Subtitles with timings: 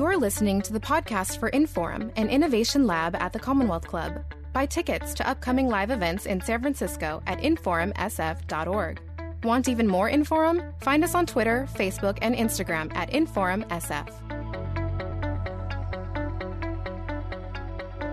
[0.00, 4.24] You're listening to the podcast for Inforum, an innovation lab at the Commonwealth Club.
[4.54, 9.02] Buy tickets to upcoming live events in San Francisco at inforumsf.org.
[9.42, 10.72] Want even more Inforum?
[10.82, 14.08] Find us on Twitter, Facebook, and Instagram at InforumSF.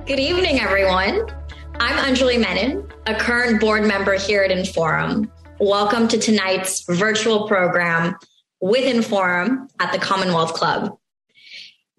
[0.05, 1.26] Good evening, everyone.
[1.76, 5.31] I'm Anjali Menon, a current board member here at Inforum.
[5.62, 8.17] Welcome to tonight's virtual program
[8.59, 10.97] with Inforum at the Commonwealth Club.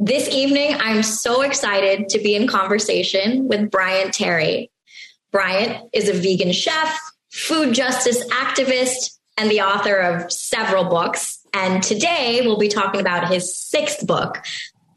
[0.01, 4.71] This evening, I'm so excited to be in conversation with Bryant Terry.
[5.33, 6.97] Bryant is a vegan chef,
[7.31, 11.45] food justice activist, and the author of several books.
[11.53, 14.39] And today we'll be talking about his sixth book,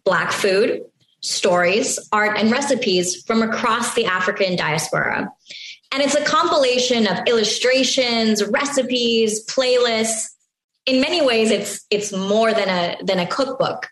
[0.04, 0.84] Black Food
[1.22, 5.32] Stories, Art, and Recipes from Across the African Diaspora.
[5.92, 10.28] And it's a compilation of illustrations, recipes, playlists.
[10.86, 13.88] In many ways, it's, it's more than a, than a cookbook.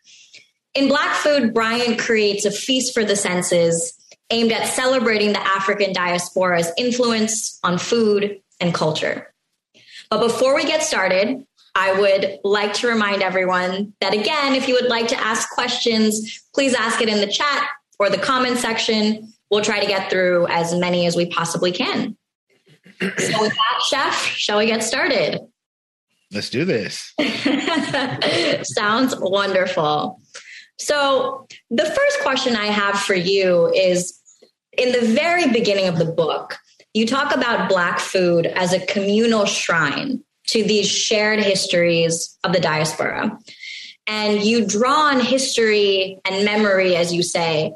[0.75, 3.97] In Black Food, Bryant creates a feast for the senses
[4.29, 9.33] aimed at celebrating the African diaspora's influence on food and culture.
[10.09, 11.45] But before we get started,
[11.75, 16.43] I would like to remind everyone that again, if you would like to ask questions,
[16.53, 19.33] please ask it in the chat or the comment section.
[19.49, 22.15] We'll try to get through as many as we possibly can.
[22.99, 25.39] So, with that, Chef, shall we get started?
[26.31, 27.13] Let's do this.
[28.63, 30.18] Sounds wonderful.
[30.79, 34.17] So, the first question I have for you is
[34.77, 36.57] in the very beginning of the book,
[36.93, 42.59] you talk about Black food as a communal shrine to these shared histories of the
[42.59, 43.37] diaspora.
[44.07, 47.73] And you draw on history and memory, as you say,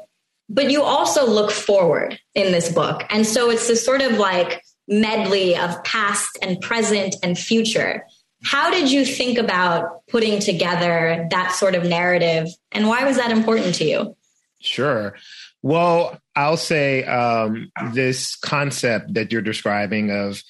[0.48, 3.04] but you also look forward in this book.
[3.10, 8.04] And so it's this sort of like medley of past and present and future.
[8.44, 13.30] How did you think about putting together that sort of narrative and why was that
[13.30, 14.16] important to you?
[14.60, 15.16] Sure.
[15.62, 20.42] Well, I'll say um, this concept that you're describing of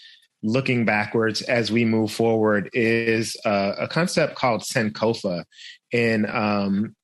[0.42, 5.44] looking backwards as we move forward is uh, a concept called Sankofa
[5.90, 6.94] in um,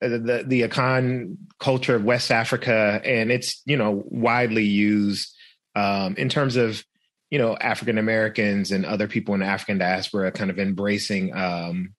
[0.00, 5.32] the the Akan culture of West Africa, and it's you know widely used
[5.76, 6.84] um, in terms of
[7.32, 11.94] you know African Americans and other people in African diaspora kind of embracing um,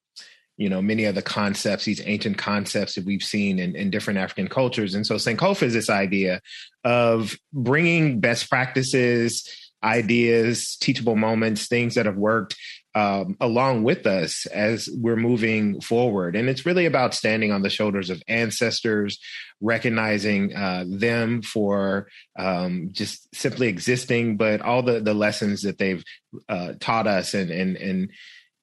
[0.58, 4.20] you know many of the concepts these ancient concepts that we've seen in, in different
[4.20, 4.94] african cultures.
[4.94, 6.40] And so sankofa is this idea
[6.84, 9.50] of bringing best practices
[9.84, 12.56] ideas teachable moments things that have worked
[12.96, 16.36] um, along with us as we're moving forward.
[16.36, 19.20] And it's really about standing on the shoulders of ancestors
[19.64, 22.08] recognizing uh, them for
[22.38, 26.04] um, just simply existing but all the the lessons that they've
[26.50, 28.10] uh, taught us and and and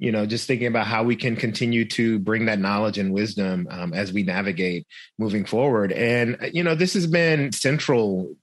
[0.00, 3.69] you know, just thinking about how we can continue to bring that knowledge and wisdom
[3.71, 4.87] um, as we navigate
[5.19, 5.93] moving forward.
[5.93, 8.34] And, you know, this has been central,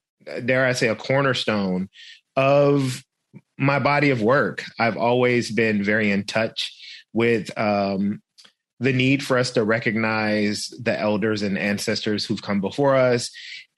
[0.44, 1.88] dare I say, a cornerstone
[2.36, 3.04] of
[3.58, 4.62] my body of work.
[4.78, 6.72] I've always been very in touch
[7.12, 8.22] with um,
[8.80, 13.30] the need for us to recognize the elders and ancestors who've come before us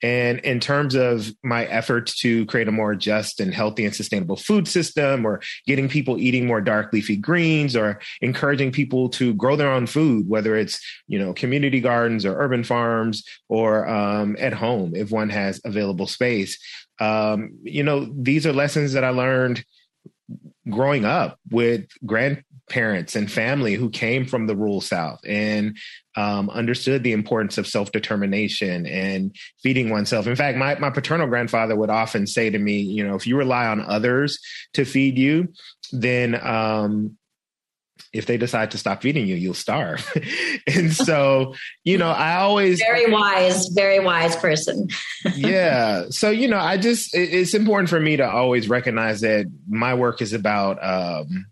[0.03, 4.35] and in terms of my efforts to create a more just and healthy and sustainable
[4.35, 9.55] food system, or getting people eating more dark leafy greens, or encouraging people to grow
[9.55, 14.53] their own food, whether it's you know community gardens or urban farms or um, at
[14.53, 16.57] home if one has available space.
[16.99, 19.63] Um, you know, these are lessons that I learned
[20.69, 21.87] growing up with
[22.71, 25.77] grandparents and family who came from the rural South and
[26.15, 30.27] um, understood the importance of self determination and feeding oneself.
[30.27, 33.37] In fact, my, my paternal grandfather would often say to me, you know, if you
[33.37, 34.39] rely on others
[34.73, 35.49] to feed you,
[35.91, 37.17] then um,
[38.13, 40.05] if they decide to stop feeding you, you'll starve.
[40.67, 41.55] and so,
[41.85, 44.87] you know, I always very wise, very wise person.
[45.35, 46.05] yeah.
[46.09, 49.93] So, you know, I just it, it's important for me to always recognize that my
[49.93, 51.45] work is about um,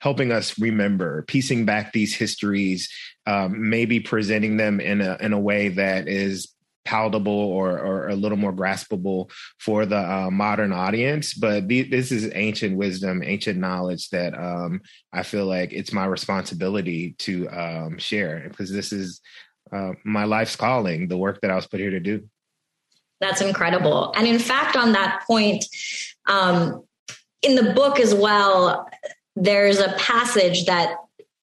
[0.00, 2.88] helping us remember, piecing back these histories,
[3.26, 6.52] um, maybe presenting them in a in a way that is
[6.84, 11.34] palatable or, or a little more graspable for the uh, modern audience.
[11.34, 14.80] But this is ancient wisdom, ancient knowledge that um,
[15.12, 19.20] I feel like it's my responsibility to um, share because this is
[19.72, 22.28] uh, my life's calling, the work that I was put here to do.
[23.20, 24.12] That's incredible.
[24.16, 25.66] And in fact, on that point,
[26.26, 26.82] um,
[27.42, 28.88] in the book as well,
[29.36, 30.96] there's a passage that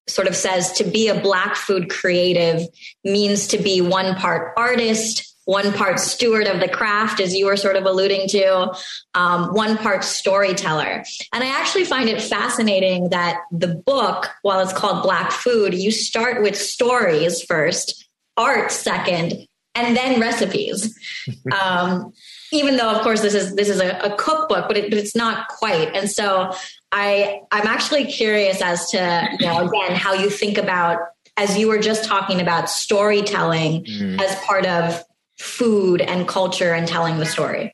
[0.08, 2.62] sort of says to be a black food creative
[3.04, 7.56] means to be one part artist one part steward of the craft, as you were
[7.56, 8.70] sort of alluding to,
[9.14, 11.02] um, one part storyteller.
[11.32, 15.90] And I actually find it fascinating that the book, while it's called Black Food, you
[15.90, 18.06] start with stories first
[18.36, 20.94] art second, and then recipes.
[21.58, 22.12] um,
[22.52, 25.16] even though, of course, this is this is a, a cookbook, but, it, but it's
[25.16, 25.96] not quite.
[25.96, 26.52] And so,
[26.92, 31.00] I I'm actually curious as to you know again how you think about
[31.36, 34.20] as you were just talking about storytelling mm.
[34.20, 35.04] as part of
[35.38, 37.72] food and culture and telling the story.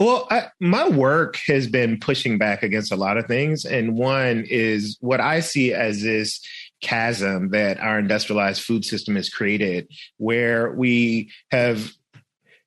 [0.00, 3.66] Well, I, my work has been pushing back against a lot of things.
[3.66, 6.40] And one is what I see as this
[6.80, 11.92] chasm that our industrialized food system has created, where we have,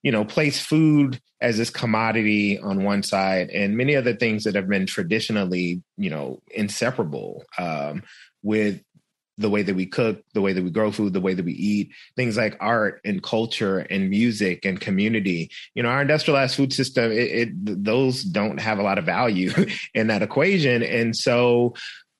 [0.03, 4.55] you know, place food as this commodity on one side and many other things that
[4.55, 8.03] have been traditionally, you know, inseparable um,
[8.43, 8.81] with
[9.37, 11.53] the way that we cook, the way that we grow food, the way that we
[11.53, 15.49] eat, things like art and culture and music and community.
[15.73, 17.49] You know, our industrialized food system, it, it
[17.83, 19.51] those don't have a lot of value
[19.93, 20.83] in that equation.
[20.83, 21.73] And so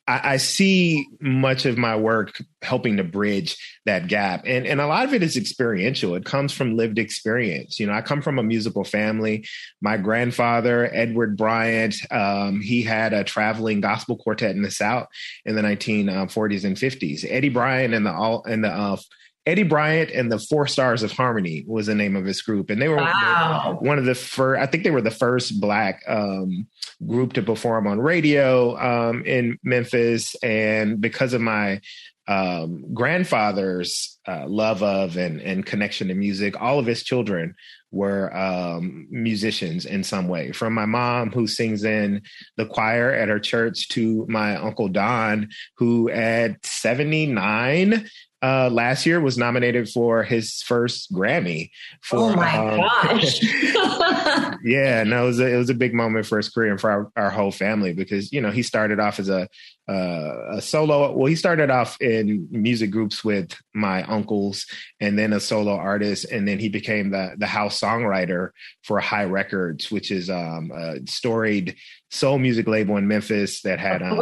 [0.07, 4.43] I, I, see much of my work helping to bridge that gap.
[4.45, 6.15] And, and a lot of it is experiential.
[6.15, 7.79] It comes from lived experience.
[7.79, 9.45] You know, I come from a musical family.
[9.81, 15.07] My grandfather, Edward Bryant, um, he had a traveling gospel quartet in the South
[15.45, 17.25] in the 1940s and 50s.
[17.27, 18.97] Eddie Bryant and the all and the uh,
[19.45, 22.81] Eddie Bryant and the Four Stars of Harmony was the name of his group, and
[22.81, 23.77] they were wow.
[23.81, 24.61] one of the first.
[24.61, 26.67] I think they were the first black um,
[27.05, 30.35] group to perform on radio um, in Memphis.
[30.35, 31.81] And because of my
[32.27, 37.55] um, grandfather's uh, love of and, and connection to music, all of his children
[37.91, 40.51] were um, musicians in some way.
[40.51, 42.21] From my mom, who sings in
[42.55, 48.09] the choir at her church, to my uncle Don, who at 79
[48.43, 51.69] uh, last year was nominated for his first Grammy.
[52.01, 53.41] For, oh my um, gosh!
[54.63, 56.91] yeah, no, it was a, it was a big moment for his career and for
[56.91, 59.47] our, our whole family because you know he started off as a
[59.87, 61.13] uh, a solo.
[61.13, 64.65] Well, he started off in music groups with my uncles,
[64.99, 68.49] and then a solo artist, and then he became the the house songwriter
[68.83, 71.75] for Hi Records, which is um, a storied
[72.11, 74.03] soul music label in Memphis that had.
[74.03, 74.19] Um,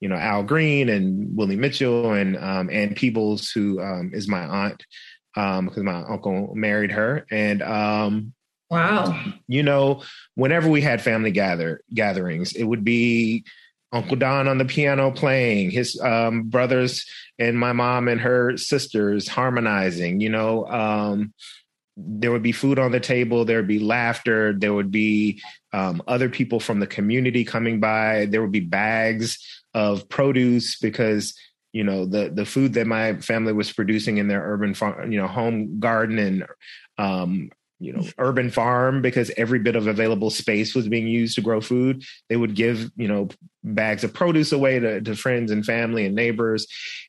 [0.00, 4.44] you know Al Green and Willie Mitchell and um, Ann Peebles, who um, is my
[4.44, 4.84] aunt
[5.34, 7.26] because um, my uncle married her.
[7.30, 8.32] And um,
[8.70, 10.02] wow, you know,
[10.34, 13.44] whenever we had family gather gatherings, it would be
[13.92, 17.06] Uncle Don on the piano playing, his um, brothers
[17.38, 20.20] and my mom and her sisters harmonizing.
[20.20, 21.34] You know, um,
[21.96, 25.40] there would be food on the table there would be laughter there would be
[25.72, 31.38] um, other people from the community coming by there would be bags of produce because
[31.74, 35.20] you know the the food that my family was producing in their urban farm, you
[35.20, 36.46] know home garden and
[36.96, 41.42] um, you know urban farm because every bit of available space was being used to
[41.42, 43.28] grow food they would give you know
[43.64, 46.66] bags of produce away to, to friends and family and neighbors.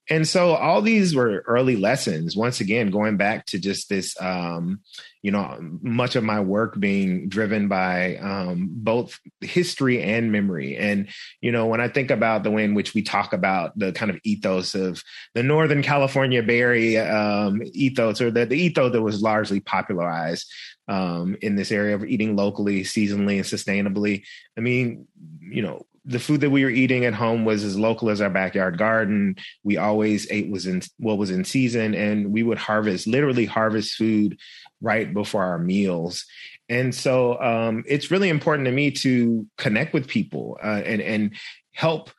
[0.09, 2.35] And so all these were early lessons.
[2.35, 4.79] Once again going back to just this um,
[5.21, 10.77] you know much of my work being driven by um, both history and memory.
[10.77, 11.07] And
[11.41, 14.11] you know when i think about the way in which we talk about the kind
[14.11, 15.03] of ethos of
[15.33, 20.51] the northern california bay area um, ethos or the, the ethos that was largely popularized
[20.87, 24.23] um, in this area of eating locally seasonally and sustainably
[24.57, 25.07] i mean
[25.39, 28.29] you know the food that we were eating at home was as local as our
[28.29, 29.35] backyard garden.
[29.63, 33.95] We always ate was in what was in season, and we would harvest, literally harvest
[33.95, 34.39] food
[34.81, 36.25] right before our meals.
[36.69, 41.35] And so um, it's really important to me to connect with people uh, and and
[41.73, 42.09] help.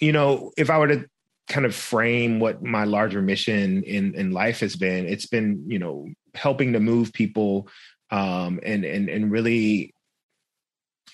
[0.00, 1.06] You know, if I were to
[1.48, 5.80] kind of frame what my larger mission in in life has been, it's been you
[5.80, 7.68] know helping to move people
[8.12, 9.92] um, and and and really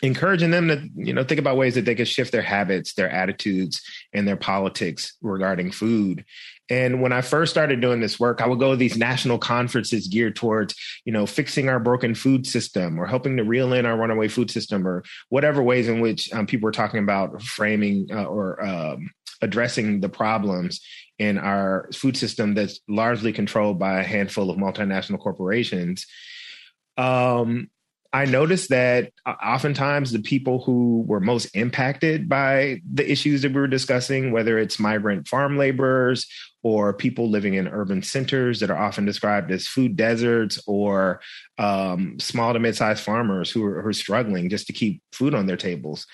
[0.03, 3.11] encouraging them to you know think about ways that they could shift their habits their
[3.11, 6.25] attitudes and their politics regarding food.
[6.71, 10.07] And when i first started doing this work i would go to these national conferences
[10.09, 10.75] geared towards
[11.05, 14.51] you know fixing our broken food system or helping to reel in our runaway food
[14.51, 19.11] system or whatever ways in which um, people were talking about framing uh, or um,
[19.41, 20.81] addressing the problems
[21.19, 26.07] in our food system that's largely controlled by a handful of multinational corporations.
[26.97, 27.71] Um,
[28.13, 33.53] I noticed that uh, oftentimes the people who were most impacted by the issues that
[33.53, 36.27] we were discussing, whether it's migrant farm laborers
[36.63, 41.21] or people living in urban centers that are often described as food deserts or
[41.59, 45.47] um, small to mid-sized farmers who are, who are, struggling just to keep food on
[45.47, 46.07] their tables.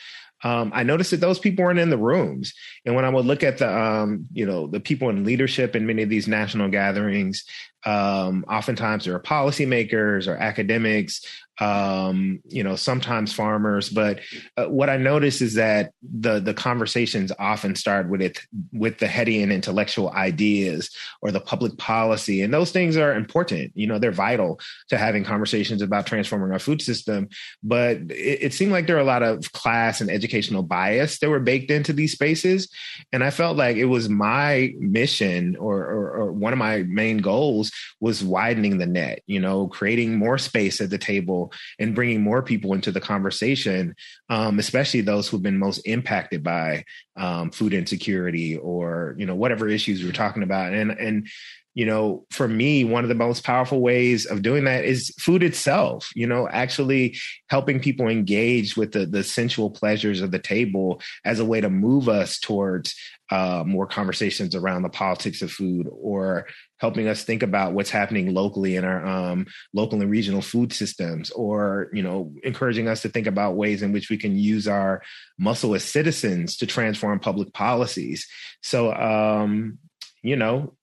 [0.43, 2.53] Um, I noticed that those people weren't in the rooms.
[2.85, 5.87] And when I would look at the, um, you know, the people in leadership in
[5.87, 7.45] many of these national gatherings,
[7.85, 11.21] Um, oftentimes there are policymakers or academics
[11.61, 13.89] um, you know, sometimes farmers.
[13.89, 14.21] But
[14.57, 18.41] uh, what I notice is that the the conversations often start with it
[18.73, 20.91] with the heady and intellectual ideas
[21.23, 23.73] or the public policy, and those things are important.
[23.75, 27.29] You know, they're vital to having conversations about transforming our food system.
[27.63, 31.31] But it, it seemed like there were a lot of class and educational bias that
[31.31, 32.69] were baked into these spaces,
[33.13, 37.19] and I felt like it was my mission or, or, or one of my main
[37.19, 39.23] goals was widening the net.
[39.27, 43.95] You know, creating more space at the table and bringing more people into the conversation,
[44.29, 46.85] um, especially those who've been most impacted by
[47.17, 50.73] um, food insecurity or you know whatever issues we're talking about.
[50.73, 51.29] And and
[51.75, 55.43] you know, for me, one of the most powerful ways of doing that is food
[55.43, 57.17] itself, you know, actually
[57.51, 61.69] helping people engage with the, the sensual pleasures of the table as a way to
[61.69, 62.95] move us towards
[63.31, 66.47] uh, more conversations around the politics of food or
[66.79, 71.31] helping us think about what's happening locally in our um, local and regional food systems
[71.31, 75.03] or you know encouraging us to think about ways in which we can use our
[75.39, 78.29] muscle as citizens to transform public policies.
[78.63, 79.79] So um,
[80.23, 80.75] you know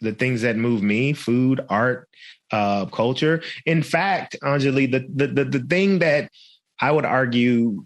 [0.00, 2.08] the things that move me food art
[2.50, 6.30] uh, culture in fact anjali the, the the the thing that
[6.80, 7.84] i would argue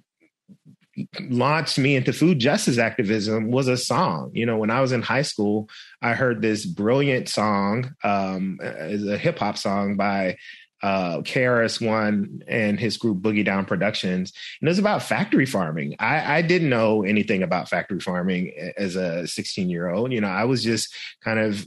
[1.31, 4.31] launched me into food justice activism was a song.
[4.35, 5.69] You know, when I was in high school,
[6.03, 10.37] I heard this brilliant song, um, is a hip hop song by
[10.83, 11.23] uh,
[11.81, 15.95] One and his group Boogie Down Productions, and it was about factory farming.
[15.99, 20.13] I, I didn't know anything about factory farming as a 16 year old.
[20.13, 21.67] You know, I was just kind of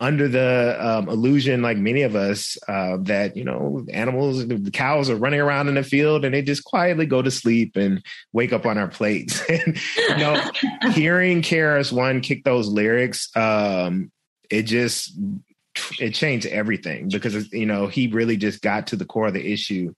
[0.00, 5.10] under the um, illusion, like many of us, uh, that you know animals, the cows
[5.10, 8.02] are running around in the field, and they just quietly go to sleep and
[8.32, 9.42] wake up on our plates.
[9.48, 10.50] and you know,
[10.92, 14.10] hearing KRS One kick those lyrics, um,
[14.50, 15.12] it just
[16.00, 19.52] it changed everything because you know he really just got to the core of the
[19.52, 19.92] issue.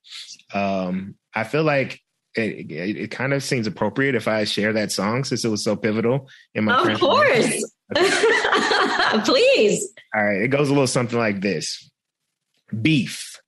[0.53, 2.01] Um, I feel like
[2.35, 5.63] it, it, it, kind of seems appropriate if I share that song since it was
[5.63, 6.91] so pivotal in my.
[6.91, 7.63] Of course.
[9.25, 9.92] Please.
[10.15, 10.41] All right.
[10.41, 11.89] It goes a little something like this
[12.81, 13.39] Beef.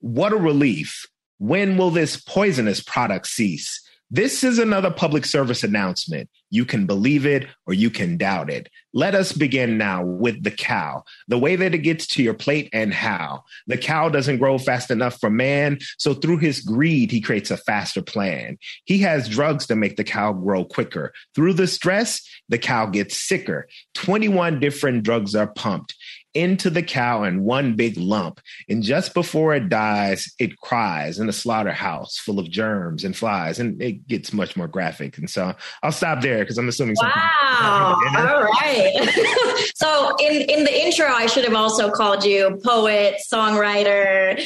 [0.00, 1.06] What a relief.
[1.38, 3.80] When will this poisonous product cease?
[4.10, 6.30] This is another public service announcement.
[6.48, 8.70] You can believe it or you can doubt it.
[8.94, 12.70] Let us begin now with the cow, the way that it gets to your plate
[12.72, 13.44] and how.
[13.66, 17.58] The cow doesn't grow fast enough for man, so through his greed, he creates a
[17.58, 18.56] faster plan.
[18.86, 21.12] He has drugs to make the cow grow quicker.
[21.34, 23.68] Through the stress, the cow gets sicker.
[23.94, 25.94] 21 different drugs are pumped
[26.34, 28.40] into the cow in one big lump.
[28.68, 33.58] And just before it dies, it cries in a slaughterhouse full of germs and flies.
[33.58, 35.18] And it gets much more graphic.
[35.18, 36.96] And so I'll stop there because I'm assuming.
[37.00, 37.98] Wow.
[38.16, 39.70] All right.
[39.74, 44.40] so in, in the intro, I should have also called you poet, songwriter,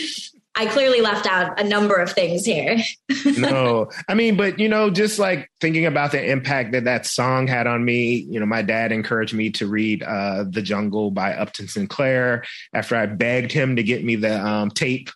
[0.55, 2.77] I clearly left out a number of things here.
[3.39, 7.47] no, I mean, but you know, just like thinking about the impact that that song
[7.47, 11.33] had on me, you know, my dad encouraged me to read uh, The Jungle by
[11.35, 12.45] Upton Sinclair
[12.75, 15.11] after I begged him to get me the um, tape.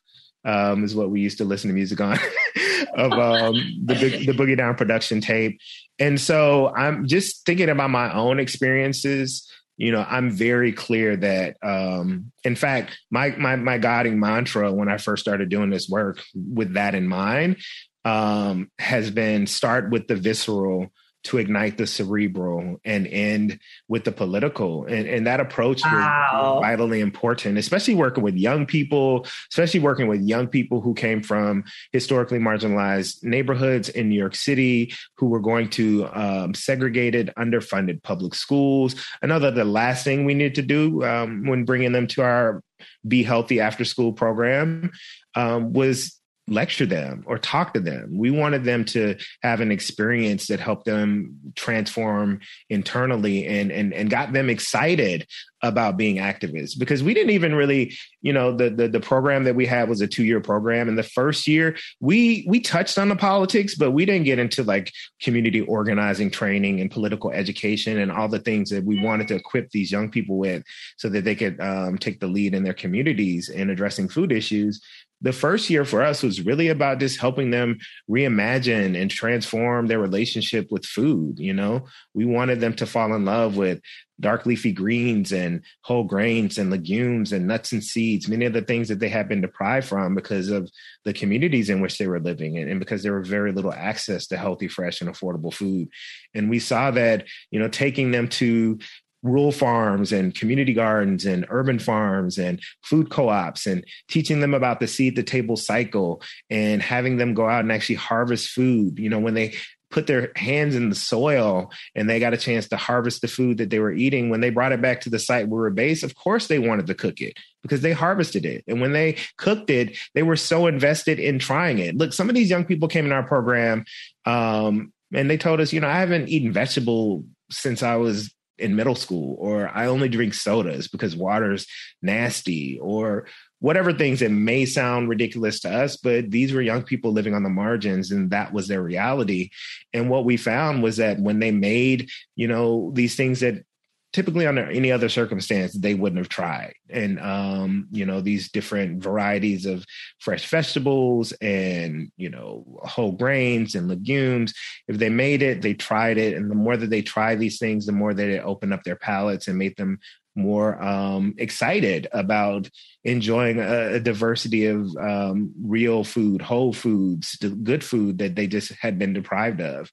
[0.44, 2.18] Um, is what we used to listen to music on
[2.94, 5.58] of um, the the Boogie Down production tape,
[5.98, 11.56] and so I'm just thinking about my own experiences you know i'm very clear that
[11.62, 16.22] um in fact my my my guiding mantra when i first started doing this work
[16.34, 17.56] with that in mind
[18.04, 20.88] um has been start with the visceral
[21.26, 24.84] to ignite the cerebral and end with the political.
[24.84, 26.54] And, and that approach wow.
[26.54, 31.22] was vitally important, especially working with young people, especially working with young people who came
[31.22, 38.02] from historically marginalized neighborhoods in New York City, who were going to um, segregated, underfunded
[38.02, 38.94] public schools.
[39.22, 42.22] I know that the last thing we need to do um, when bringing them to
[42.22, 42.62] our
[43.06, 44.92] Be Healthy After School program
[45.34, 48.16] um, was lecture them or talk to them.
[48.16, 54.10] We wanted them to have an experience that helped them transform internally and and and
[54.10, 55.26] got them excited
[55.62, 56.78] about being activists.
[56.78, 60.00] Because we didn't even really, you know, the the, the program that we had was
[60.00, 60.88] a 2-year program.
[60.88, 64.62] And the first year we we touched on the politics but we didn't get into
[64.62, 69.34] like community organizing training and political education and all the things that we wanted to
[69.34, 70.62] equip these young people with
[70.96, 74.80] so that they could um, take the lead in their communities in addressing food issues
[75.22, 79.98] the first year for us was really about just helping them reimagine and transform their
[79.98, 81.38] relationship with food.
[81.38, 83.80] You know, we wanted them to fall in love with
[84.20, 88.62] dark leafy greens and whole grains and legumes and nuts and seeds, many of the
[88.62, 90.70] things that they had been deprived from because of
[91.04, 94.26] the communities in which they were living in and because there was very little access
[94.26, 95.88] to healthy, fresh, and affordable food.
[96.34, 98.78] And we saw that, you know, taking them to
[99.26, 104.80] rural farms and community gardens and urban farms and food co-ops and teaching them about
[104.80, 108.98] the seed to table cycle and having them go out and actually harvest food.
[108.98, 109.54] You know when they
[109.90, 113.58] put their hands in the soil and they got a chance to harvest the food
[113.58, 115.70] that they were eating when they brought it back to the site where we are
[115.70, 118.64] based of course they wanted to cook it because they harvested it.
[118.66, 121.96] And when they cooked it they were so invested in trying it.
[121.96, 123.84] Look some of these young people came in our program
[124.24, 128.76] um, and they told us you know i haven't eaten vegetable since i was in
[128.76, 131.66] middle school or i only drink sodas because water's
[132.02, 133.26] nasty or
[133.58, 137.42] whatever things that may sound ridiculous to us, but these were young people living on
[137.42, 139.50] the margins and that was their reality.
[139.92, 143.64] And what we found was that when they made, you know, these things that
[144.12, 149.02] typically under any other circumstance they wouldn't have tried and um you know these different
[149.02, 149.84] varieties of
[150.20, 154.54] fresh vegetables and you know whole grains and legumes
[154.88, 157.86] if they made it they tried it and the more that they try these things
[157.86, 159.98] the more that it opened up their palates and made them
[160.36, 162.68] more um, excited about
[163.04, 168.72] enjoying a, a diversity of um, real food, whole foods, good food that they just
[168.74, 169.90] had been deprived of.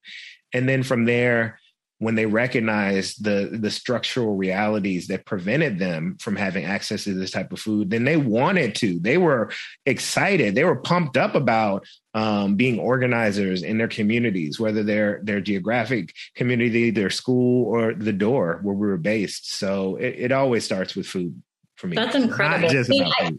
[0.51, 1.59] And then from there,
[2.03, 7.31] when they recognized the the structural realities that prevented them from having access to this
[7.31, 8.99] type of food, then they wanted to.
[8.99, 9.51] They were
[9.85, 10.53] excited.
[10.53, 16.13] They were pumped up about um, being organizers in their communities, whether they're their geographic
[16.35, 19.57] community, their school, or the door where we were based.
[19.57, 21.41] So it, it always starts with food
[21.77, 21.95] for me.
[21.95, 22.69] That's incredible.
[22.69, 23.31] I, I,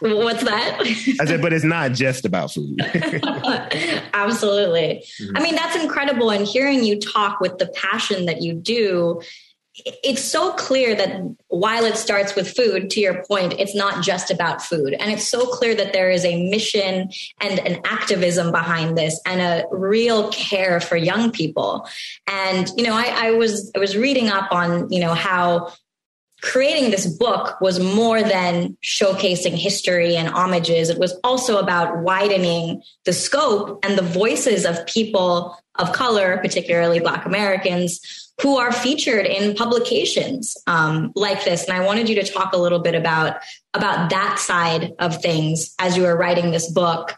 [0.00, 0.78] what's that?
[1.20, 2.80] I said, but it's not just about food.
[4.14, 5.04] Absolutely.
[5.20, 5.36] Mm-hmm.
[5.36, 6.30] I mean, that's incredible.
[6.30, 9.20] And hearing you talk with the passion that you do,
[9.84, 14.30] it's so clear that while it starts with food, to your point, it's not just
[14.30, 14.94] about food.
[14.94, 19.40] And it's so clear that there is a mission and an activism behind this and
[19.40, 21.86] a real care for young people.
[22.26, 25.72] And, you know, I, I was I was reading up on, you know, how
[26.42, 30.90] creating this book was more than showcasing history and homages.
[30.90, 37.00] It was also about widening the scope and the voices of people of color, particularly
[37.00, 41.64] Black Americans, who are featured in publications um, like this.
[41.64, 43.38] And I wanted you to talk a little bit about
[43.72, 47.16] about that side of things as you were writing this book.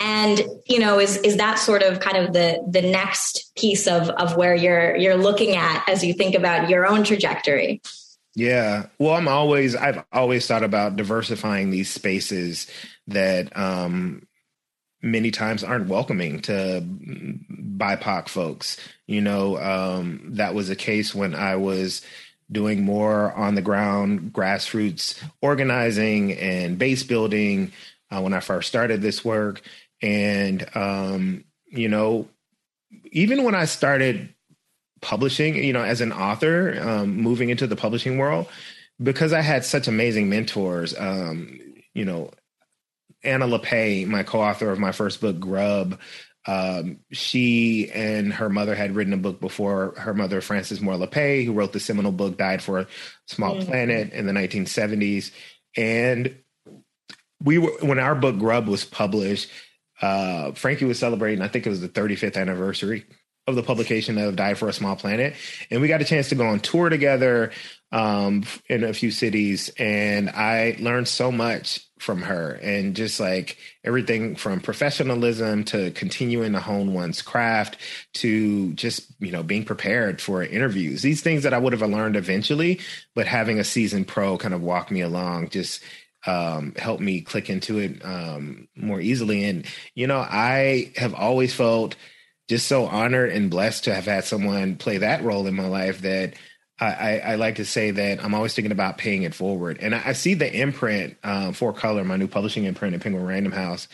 [0.00, 4.10] And you know, is is that sort of kind of the the next piece of
[4.10, 7.80] of where you're you're looking at as you think about your own trajectory?
[8.34, 8.86] Yeah.
[8.98, 12.66] Well, I'm always I've always thought about diversifying these spaces
[13.08, 14.26] that um
[15.02, 18.76] many times aren't welcoming to BIPOC folks.
[19.06, 22.02] You know, um that was a case when I was
[22.50, 27.72] doing more on the ground grassroots organizing and base building
[28.10, 29.60] uh, when I first started this work
[30.00, 32.26] and um you know
[33.12, 34.34] even when I started
[35.00, 38.46] publishing, you know, as an author, um, moving into the publishing world,
[39.02, 41.58] because I had such amazing mentors, um,
[41.94, 42.30] you know,
[43.22, 45.98] Anna Lappé, my co-author of my first book, Grub,
[46.46, 49.94] um, she and her mother had written a book before.
[49.98, 52.86] Her mother, Frances Moore Lappé, who wrote the seminal book, Diet for a
[53.26, 53.68] small mm-hmm.
[53.68, 55.30] planet in the 1970s.
[55.76, 56.38] And
[57.42, 59.50] we were when our book Grub was published,
[60.00, 63.04] uh, Frankie was celebrating, I think it was the 35th anniversary
[63.48, 65.34] of the publication of Diet for a Small Planet.
[65.70, 67.50] And we got a chance to go on tour together
[67.90, 69.70] um, in a few cities.
[69.78, 76.52] And I learned so much from her and just like everything from professionalism to continuing
[76.52, 77.78] to hone one's craft
[78.14, 81.00] to just, you know, being prepared for interviews.
[81.00, 82.80] These things that I would have learned eventually,
[83.14, 85.82] but having a seasoned pro kind of walk me along just
[86.26, 89.44] um, helped me click into it um, more easily.
[89.44, 91.96] And, you know, I have always felt
[92.48, 96.00] just so honored and blessed to have had someone play that role in my life
[96.00, 96.34] that
[96.80, 99.78] I, I, like to say that I'm always thinking about paying it forward.
[99.80, 103.50] And I, I see the imprint uh, 4Color, my new publishing imprint at Penguin Random
[103.50, 103.88] House,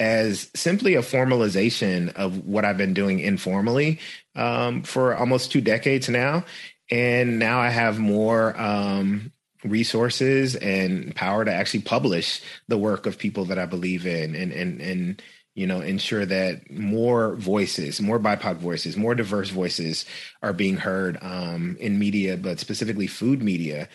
[0.00, 4.00] as simply a formalization of what I've been doing informally
[4.34, 6.44] um, for almost two decades now.
[6.90, 13.16] And now I have more um, resources and power to actually publish the work of
[13.16, 15.22] people that I believe in and and and
[15.54, 20.04] you know, ensure that more voices, more BIPOC voices, more diverse voices
[20.42, 23.88] are being heard um, in media, but specifically food media.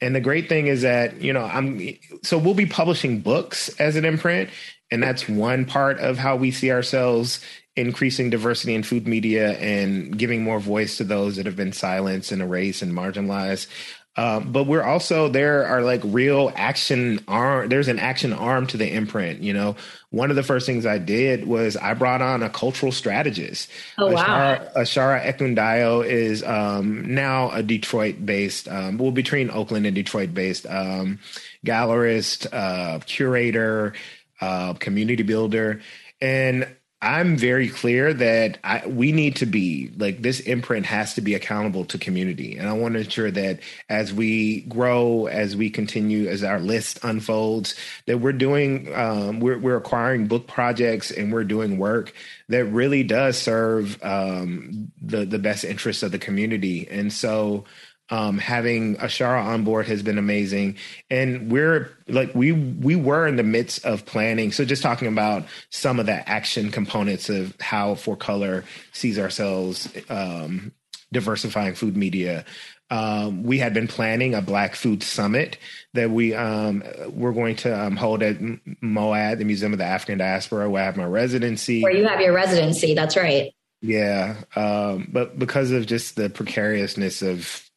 [0.00, 3.96] And the great thing is that, you know, I'm so we'll be publishing books as
[3.96, 4.50] an imprint.
[4.90, 7.40] And that's one part of how we see ourselves
[7.76, 12.32] increasing diversity in food media and giving more voice to those that have been silenced
[12.32, 13.66] and erased and marginalized.
[14.14, 17.70] Um, but we're also there are like real action arm.
[17.70, 19.40] There's an action arm to the imprint.
[19.40, 19.76] You know,
[20.10, 23.70] one of the first things I did was I brought on a cultural strategist.
[23.96, 24.56] Oh wow!
[24.56, 31.18] Ashara, Ashara Ekundayo is um, now a Detroit-based, um, well between Oakland and Detroit-based um,
[31.64, 33.94] gallerist, uh, curator,
[34.42, 35.80] uh, community builder,
[36.20, 36.68] and
[37.04, 41.34] I'm very clear that I, we need to be like this imprint has to be
[41.34, 42.56] accountable to community.
[42.56, 47.00] And I want to ensure that as we grow, as we continue, as our list
[47.02, 47.74] unfolds,
[48.06, 52.14] that we're doing, um, we're, we're acquiring book projects and we're doing work
[52.48, 56.86] that really does serve um, the, the best interests of the community.
[56.88, 57.64] And so,
[58.12, 60.76] um, having Ashara on board has been amazing,
[61.08, 64.52] and we're like we we were in the midst of planning.
[64.52, 70.72] So just talking about some of the action components of how 4Color sees ourselves um,
[71.10, 72.44] diversifying food media.
[72.90, 75.56] Um, we had been planning a Black Food Summit
[75.94, 78.36] that we um, we're going to um, hold at
[78.82, 81.82] MOAD, the Museum of the African Diaspora, where I have my residency.
[81.82, 83.54] Where you have your residency, that's right.
[83.80, 87.70] Yeah, um, but because of just the precariousness of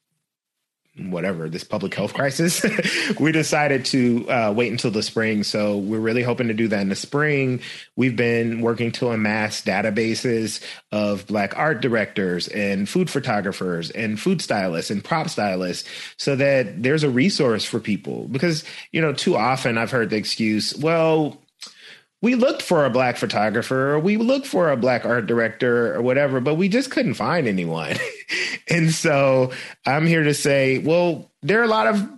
[0.97, 2.65] whatever this public health crisis
[3.19, 5.43] we decided to uh, wait until the spring.
[5.43, 7.61] So we're really hoping to do that in the spring.
[7.95, 14.41] We've been working to amass databases of black art directors and food photographers and food
[14.41, 18.27] stylists and prop stylists so that there's a resource for people.
[18.27, 21.37] Because you know too often i've heard the excuse well
[22.21, 26.01] we looked for a black photographer or we looked for a black art director or
[26.01, 27.95] whatever, but we just couldn't find anyone.
[28.69, 29.51] and so
[29.85, 32.09] I'm here to say, well, there are a lot of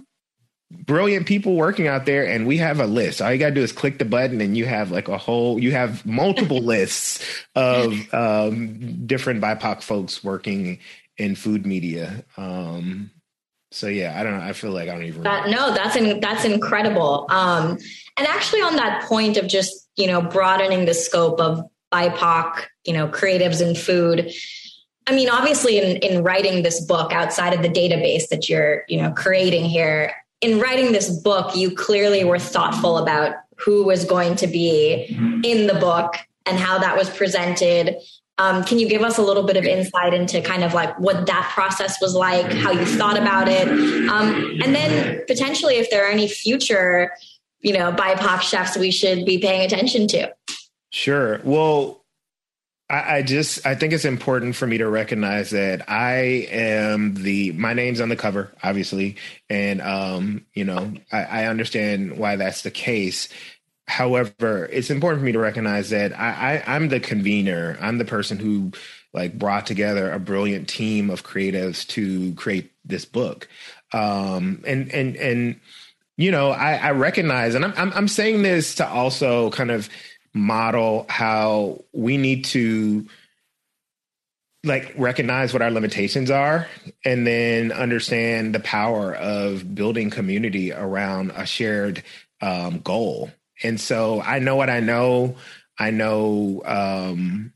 [0.71, 3.21] brilliant people working out there and we have a list.
[3.21, 5.59] All you got to do is click the button and you have like a whole
[5.59, 7.23] you have multiple lists
[7.55, 10.79] of um, different bipoc folks working
[11.17, 12.23] in food media.
[12.37, 13.11] Um,
[13.71, 16.21] so yeah i don't know i feel like i don't even that, no that's in,
[16.21, 17.25] that's incredible.
[17.29, 17.77] Um,
[18.17, 22.93] and actually on that point of just you know, broadening the scope of BIPOC, you
[22.93, 24.31] know, creatives in food.
[25.07, 29.01] I mean, obviously, in, in writing this book outside of the database that you're, you
[29.01, 34.35] know, creating here, in writing this book, you clearly were thoughtful about who was going
[34.35, 35.05] to be
[35.43, 37.95] in the book and how that was presented.
[38.37, 41.25] Um, can you give us a little bit of insight into kind of like what
[41.25, 43.67] that process was like, how you thought about it,
[44.09, 47.11] um, and then potentially if there are any future
[47.59, 50.33] you know, BIPOC chefs we should be paying attention to?
[50.89, 51.41] Sure.
[51.43, 52.03] Well,
[52.89, 57.51] I, I, just I think it's important for me to recognize that I am the
[57.53, 59.17] my name's on the cover, obviously,
[59.49, 63.27] and um, you know I, I understand why that's the case.
[63.87, 67.77] However, it's important for me to recognize that I, I I'm the convener.
[67.81, 68.71] I'm the person who
[69.13, 73.49] like brought together a brilliant team of creatives to create this book,
[73.91, 75.59] um, and and and
[76.17, 79.87] you know, I, I recognize, and I'm, I'm, I'm saying this to also kind of
[80.33, 83.07] model how we need to
[84.63, 86.67] like recognize what our limitations are
[87.05, 92.03] and then understand the power of building community around a shared
[92.41, 93.31] um, goal.
[93.63, 95.37] And so I know what I know.
[95.79, 97.53] I know um,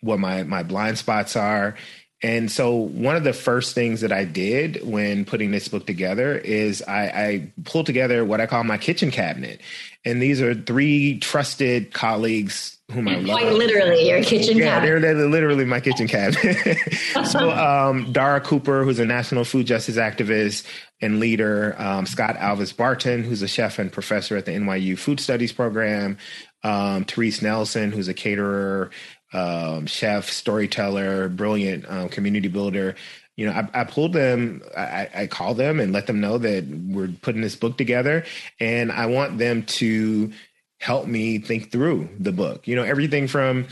[0.00, 1.74] what my my blind spots are
[2.22, 6.36] and so, one of the first things that I did when putting this book together
[6.36, 9.60] is I, I, pulled together what I call my kitchen cabinet.
[10.02, 13.40] And these are three trusted colleagues whom I love.
[13.40, 15.00] Quite literally, your kitchen yeah, cabinet.
[15.02, 16.78] They're, they're literally my kitchen cabinet.
[17.26, 17.50] so,
[17.90, 20.64] um, Dara Cooper, who's a national food justice activist
[21.02, 25.20] and leader, um, Scott Alves Barton, who's a chef and professor at the NYU Food
[25.20, 26.16] Studies program,
[26.62, 28.90] um, Therese Nelson, who's a caterer
[29.32, 32.94] um, chef, storyteller, brilliant um, community builder.
[33.36, 36.64] You know, I, I pulled them, I, I call them and let them know that
[36.66, 38.24] we're putting this book together,
[38.60, 40.32] and I want them to
[40.80, 42.66] help me think through the book.
[42.66, 43.66] You know, everything from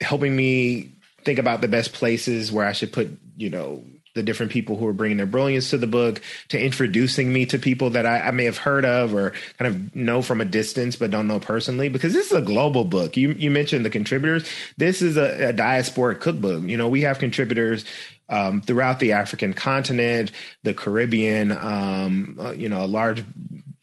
[0.00, 0.92] helping me
[1.24, 3.84] think about the best places where I should put, you know,
[4.18, 7.58] the different people who are bringing their brilliance to the book, to introducing me to
[7.58, 10.96] people that I, I, may have heard of or kind of know from a distance
[10.96, 11.88] but don't know personally.
[11.88, 13.16] Because this is a global book.
[13.16, 14.48] You you mentioned the contributors.
[14.76, 16.64] This is a, a diasporic cookbook.
[16.64, 17.84] You know, we have contributors
[18.28, 20.32] um, throughout the African continent,
[20.64, 21.52] the Caribbean.
[21.52, 23.24] Um, uh, you know, a large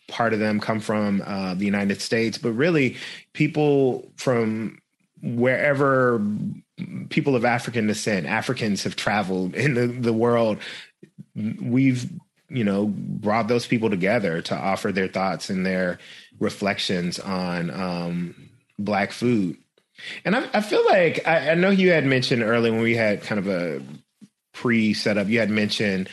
[0.10, 2.98] part of them come from uh, the United States, but really
[3.34, 4.80] people from
[5.22, 6.22] wherever
[7.10, 10.60] people of African descent, Africans have traveled in the, the world,
[11.36, 12.10] we've,
[12.50, 16.00] you know, brought those people together to offer their thoughts and their
[16.40, 19.58] reflections on um, Black food.
[20.26, 23.22] And I, I feel like, I, I know you had mentioned earlier when we had
[23.22, 23.82] kind of a
[24.54, 26.10] pre setup, you had mentioned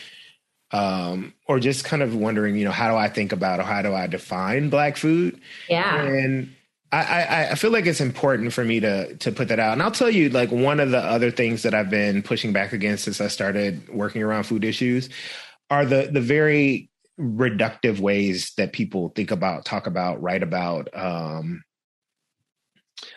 [0.73, 3.83] um, or just kind of wondering, you know, how do I think about or how
[3.83, 5.41] do I define black food?
[5.69, 6.03] Yeah.
[6.03, 6.55] And
[6.93, 9.73] I, I, feel like it's important for me to to put that out.
[9.73, 12.75] And I'll tell you, like one of the other things that I've been pushing back
[12.75, 15.09] against since I started working around food issues
[15.71, 21.63] are the the very reductive ways that people think about, talk about, write about um,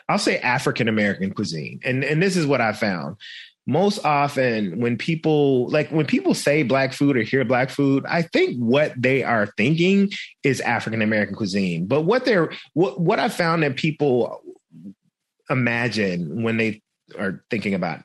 [0.08, 1.80] I'll say African American cuisine.
[1.84, 3.18] And and this is what I found
[3.68, 8.22] most often when people like when people say black food or hear black food i
[8.22, 10.12] think what they are thinking
[10.44, 14.42] is african american cuisine but what they're what, what i found that people
[15.50, 16.82] imagine when they
[17.18, 18.02] are thinking about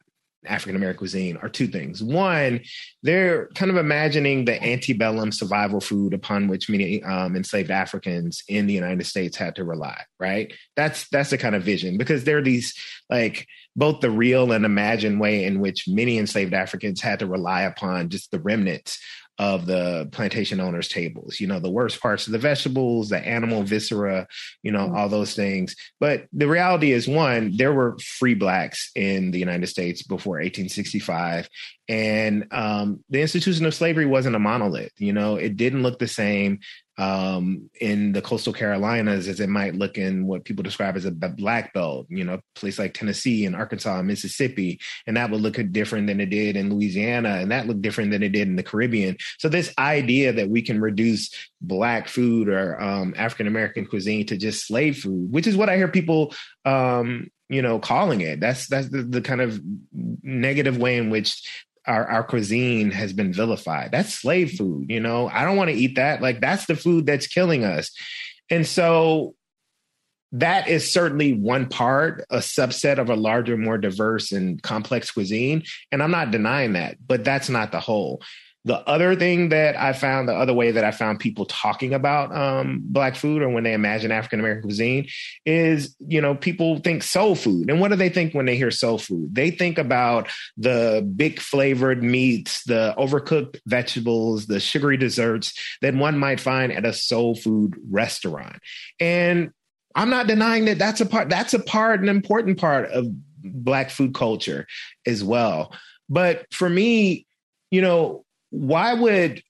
[0.47, 2.03] African American cuisine are two things.
[2.03, 2.61] One,
[3.03, 8.67] they're kind of imagining the antebellum survival food upon which many um, enslaved Africans in
[8.67, 10.03] the United States had to rely.
[10.19, 10.55] Right?
[10.77, 12.75] That's that's the kind of vision because there are these
[13.11, 13.47] like
[13.77, 18.09] both the real and imagined way in which many enslaved Africans had to rely upon
[18.09, 18.99] just the remnants
[19.41, 21.41] of the plantation owners' tables.
[21.41, 24.29] You know, the worst parts of the vegetables, the animal viscera,
[24.63, 25.75] you know, all those things.
[25.99, 31.49] But the reality is, one, there were free blacks in the United States before 1865,
[31.89, 34.93] and um, the institution of slavery wasn't a monolith.
[34.99, 36.61] You know, it didn't look the same
[37.01, 41.11] um, in the coastal Carolinas as it might look in what people describe as a
[41.11, 44.79] black belt, you know, place like Tennessee and Arkansas and Mississippi.
[45.07, 47.39] And that would look different than it did in Louisiana.
[47.41, 49.17] And that looked different than it did in the Caribbean.
[49.39, 51.31] So this idea that we can reduce
[51.63, 55.79] black food or um, African American cuisine to just slave food, which is what I
[55.79, 56.35] hear people
[56.67, 59.61] um, you know calling it that's that's the, the, kind of
[60.23, 63.91] negative way in which our, our cuisine has been vilified.
[63.93, 65.29] That's slave food, you know.
[65.29, 66.21] I don't want to eat that.
[66.23, 67.91] Like that's the food that's killing us.
[68.51, 69.35] And so
[70.33, 75.65] that is certainly one part, a subset of a larger, more diverse and complex cuisine.
[75.91, 78.23] And I'm not denying that, but that's not the whole.
[78.67, 82.35] The other thing that I found, the other way that I found people talking about
[82.37, 85.09] um, black food or when they imagine African American cuisine
[85.47, 87.71] is, you know, people think soul food.
[87.71, 89.35] And what do they think when they hear soul food?
[89.35, 96.19] They think about the big flavored meats, the overcooked vegetables, the sugary desserts that one
[96.19, 98.59] might find at a soul food restaurant.
[99.01, 99.53] And
[99.95, 103.07] I'm not denying that that's a part, that's a part, an important part of
[103.43, 104.67] black food culture
[105.07, 105.73] as well.
[106.11, 107.27] But for me,
[107.71, 109.43] you know, why would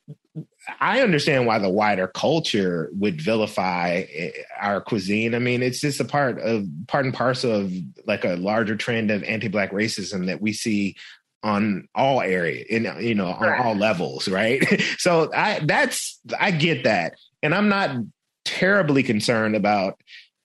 [0.79, 5.35] I understand why the wider culture would vilify eh, our cuisine.
[5.35, 7.73] I mean, it's just a part of part and parcel of
[8.07, 10.97] like a larger trend of anti-black racism that we see
[11.43, 14.63] on all areas in you know on all levels, right?
[14.99, 17.15] so I that's I get that.
[17.43, 17.97] And I'm not
[18.45, 19.99] terribly concerned about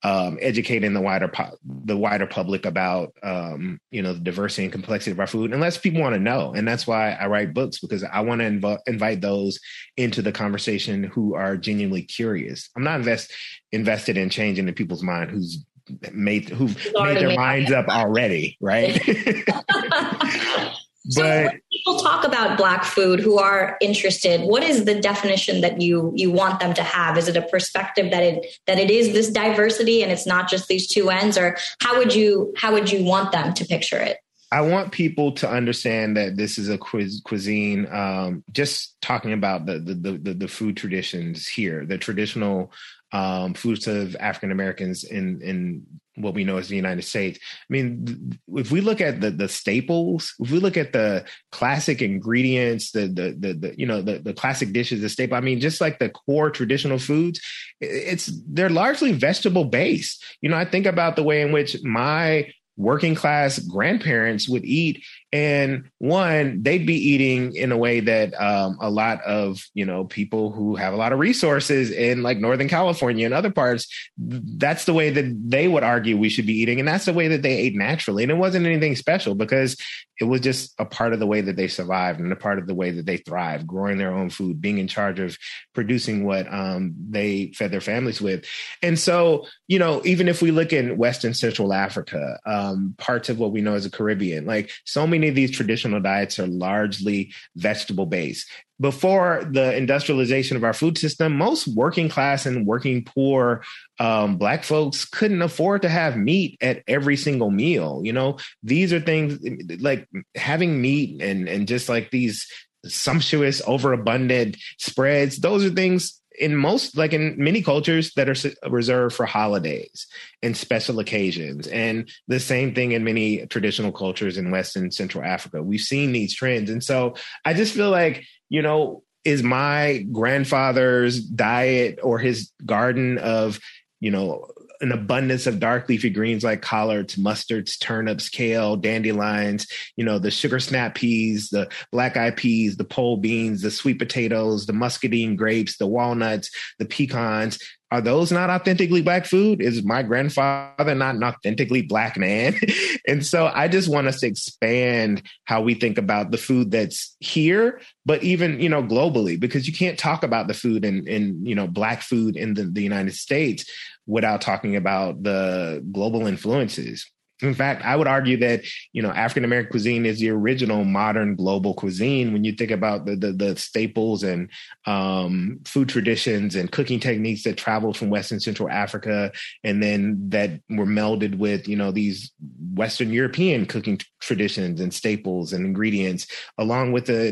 [0.05, 1.31] um, educating the wider
[1.63, 5.79] the wider public about um, you know the diversity and complexity of our food, unless
[5.79, 6.53] people want to know.
[6.53, 9.59] And that's why I write books because I want to inv- invite those
[9.97, 12.69] into the conversation who are genuinely curious.
[12.75, 13.33] I'm not invest
[13.71, 15.65] invested in changing the people's mind who's
[16.13, 19.01] made who've made their minds up already, right?
[21.09, 25.81] So but people talk about black food who are interested, what is the definition that
[25.81, 27.17] you you want them to have?
[27.17, 30.67] Is it a perspective that it that it is this diversity and it's not just
[30.67, 34.17] these two ends, or how would you how would you want them to picture it?
[34.51, 37.87] I want people to understand that this is a quiz, cuisine.
[37.91, 42.71] Um, just talking about the, the the the food traditions here, the traditional
[43.11, 47.39] um, foods of African Americans in in what we know as the United States.
[47.41, 52.01] I mean, if we look at the the staples, if we look at the classic
[52.01, 55.37] ingredients, the the the, the you know the the classic dishes, the staple.
[55.37, 57.41] I mean, just like the core traditional foods,
[57.81, 60.23] it's they're largely vegetable based.
[60.41, 65.03] You know, I think about the way in which my working class grandparents would eat
[65.31, 70.05] and one they'd be eating in a way that um, a lot of you know
[70.05, 74.85] people who have a lot of resources in like northern california and other parts that's
[74.85, 76.79] the way that they would argue we should be eating.
[76.79, 78.23] And that's the way that they ate naturally.
[78.23, 79.77] And it wasn't anything special because
[80.19, 82.67] it was just a part of the way that they survived and a part of
[82.67, 85.37] the way that they thrived growing their own food being in charge of
[85.73, 88.45] producing what um, they fed their families with.
[88.81, 93.39] And so you know even if we look in western central africa um, parts of
[93.39, 96.47] what we know as the caribbean like so many many of these traditional diets are
[96.47, 98.49] largely vegetable based.
[98.79, 103.63] Before the industrialization of our food system, most working class and working poor
[103.99, 108.01] um, Black folks couldn't afford to have meat at every single meal.
[108.03, 109.39] You know, these are things
[109.79, 112.45] like having meat and and just like these
[112.85, 115.37] sumptuous, overabundant spreads.
[115.39, 120.07] Those are things in most like in many cultures that are reserved for holidays
[120.41, 121.67] and special occasions.
[121.67, 125.63] And the same thing in many traditional cultures in west and central africa.
[125.63, 126.69] We've seen these trends.
[126.69, 133.17] And so i just feel like you know is my grandfather's diet or his garden
[133.17, 133.59] of,
[133.99, 134.47] you know,
[134.81, 140.31] an abundance of dark leafy greens like collards, mustards, turnips, kale, dandelions, you know, the
[140.31, 145.35] sugar snap peas, the black eyed peas, the pole beans, the sweet potatoes, the muscadine
[145.35, 147.59] grapes, the walnuts, the pecans,
[147.91, 149.61] are those not authentically black food?
[149.61, 152.55] Is my grandfather not an authentically black man?
[153.07, 157.15] and so I just want us to expand how we think about the food that's
[157.19, 161.47] here, but even, you know, globally, because you can't talk about the food and, and
[161.47, 163.65] you know, black food in the, the United States
[164.07, 167.09] without talking about the global influences.
[167.41, 168.63] In fact, I would argue that
[168.93, 172.31] you know African American cuisine is the original modern global cuisine.
[172.31, 174.49] When you think about the the, the staples and
[174.85, 179.33] um, food traditions and cooking techniques that traveled from West and Central Africa,
[179.65, 182.31] and then that were melded with you know these
[182.73, 187.31] Western European cooking traditions and staples and ingredients, along with the,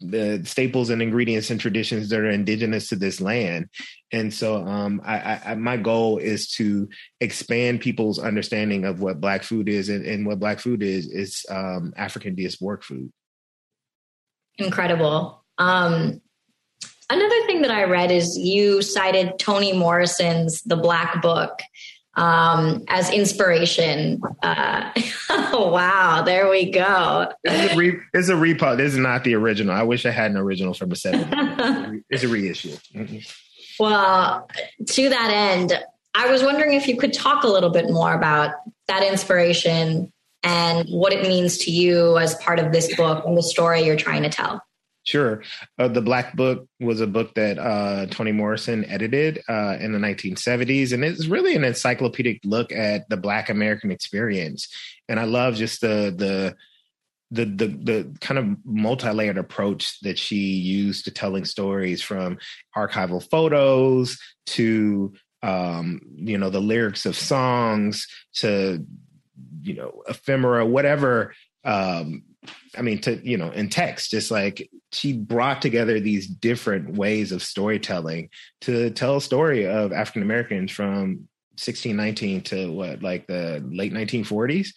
[0.00, 3.68] the staples and ingredients and traditions that are indigenous to this land.
[4.14, 6.88] And so, um, I, I, my goal is to
[7.20, 11.44] expand people's understanding of what Black food is, and, and what Black food is is
[11.50, 13.12] um, African diasporic food.
[14.56, 15.42] Incredible.
[15.58, 16.20] Um,
[17.10, 21.58] another thing that I read is you cited Toni Morrison's The Black Book
[22.14, 24.22] um, as inspiration.
[24.44, 24.92] Uh,
[25.28, 27.32] oh, wow, there we go.
[27.42, 28.76] It's a, re- it's a repo.
[28.76, 29.74] This is not the original.
[29.74, 32.04] I wish I had an original from the 70s.
[32.10, 32.76] it's a reissue.
[32.94, 33.18] Mm-hmm.
[33.78, 34.48] Well,
[34.86, 35.72] to that end,
[36.14, 38.54] I was wondering if you could talk a little bit more about
[38.86, 43.42] that inspiration and what it means to you as part of this book and the
[43.42, 44.62] story you're trying to tell.
[45.04, 45.42] Sure.
[45.78, 49.98] Uh, the Black Book was a book that uh, Toni Morrison edited uh, in the
[49.98, 54.66] 1970s, and it's really an encyclopedic look at the Black American experience.
[55.08, 56.56] And I love just the the
[57.30, 62.38] the the, the kind of multi-layered approach that she used to telling stories, from
[62.76, 68.84] archival photos to um, you know the lyrics of songs to
[69.62, 71.34] you know ephemera, whatever
[71.64, 72.22] um,
[72.76, 77.32] I mean, to you know, in text, just like she brought together these different ways
[77.32, 78.30] of storytelling
[78.62, 84.68] to tell a story of African Americans from 1619 to what, like the late 1940s.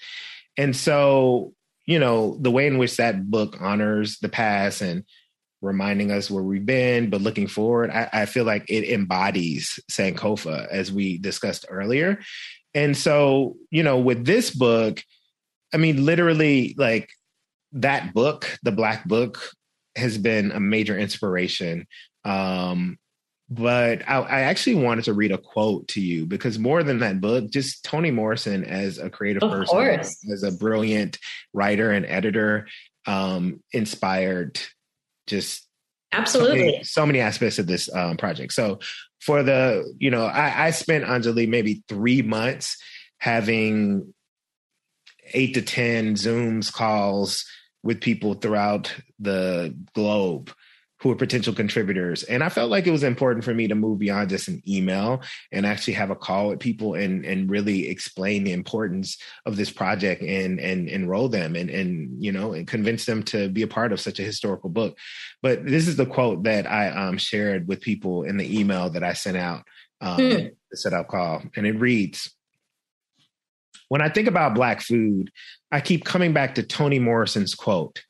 [0.58, 1.54] And so,
[1.88, 5.04] you know, the way in which that book honors the past and
[5.62, 10.68] reminding us where we've been, but looking forward, I, I feel like it embodies Sankofa
[10.68, 12.20] as we discussed earlier.
[12.76, 15.02] And so, you know, with this book,
[15.74, 17.10] I mean, literally, like
[17.72, 19.40] that book, the Black Book,
[19.96, 21.88] has been a major inspiration.
[22.24, 22.98] Um,
[23.50, 27.22] but I, I, actually wanted to read a quote to you because more than that
[27.22, 30.18] book, just Toni Morrison as a creative of person, course.
[30.32, 31.18] as a brilliant
[31.54, 32.68] writer and editor,
[33.06, 34.60] um, inspired
[35.28, 35.66] just
[36.12, 38.52] absolutely so many, so many aspects of this um, project.
[38.52, 38.80] So
[39.22, 42.78] for the, you know, I, I spent Anjali maybe three months
[43.20, 44.14] having
[45.34, 47.46] eight to ten Zooms calls
[47.82, 50.52] with people throughout the globe
[51.00, 52.24] who are potential contributors.
[52.24, 55.22] And I felt like it was important for me to move beyond just an email
[55.52, 59.70] and actually have a call with people and and really explain the importance of this
[59.70, 63.68] project and and enroll them and and you know and convince them to be a
[63.68, 64.98] part of such a historical book.
[65.42, 69.04] But this is the quote that I um, shared with people in the email that
[69.04, 69.64] I sent out
[70.02, 70.48] um, hmm.
[70.72, 72.34] the setup call, and it reads.
[73.90, 75.32] When I think about Black food,
[75.72, 78.04] I keep coming back to Toni Morrison's quote.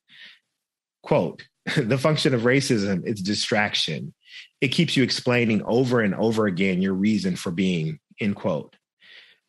[1.04, 1.44] Quote,
[1.76, 4.14] the function of racism is distraction.
[4.62, 8.76] It keeps you explaining over and over again your reason for being, end quote.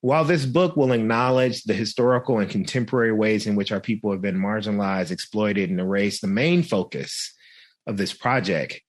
[0.00, 4.20] While this book will acknowledge the historical and contemporary ways in which our people have
[4.20, 7.34] been marginalized, exploited, and erased, the main focus
[7.86, 8.80] of this project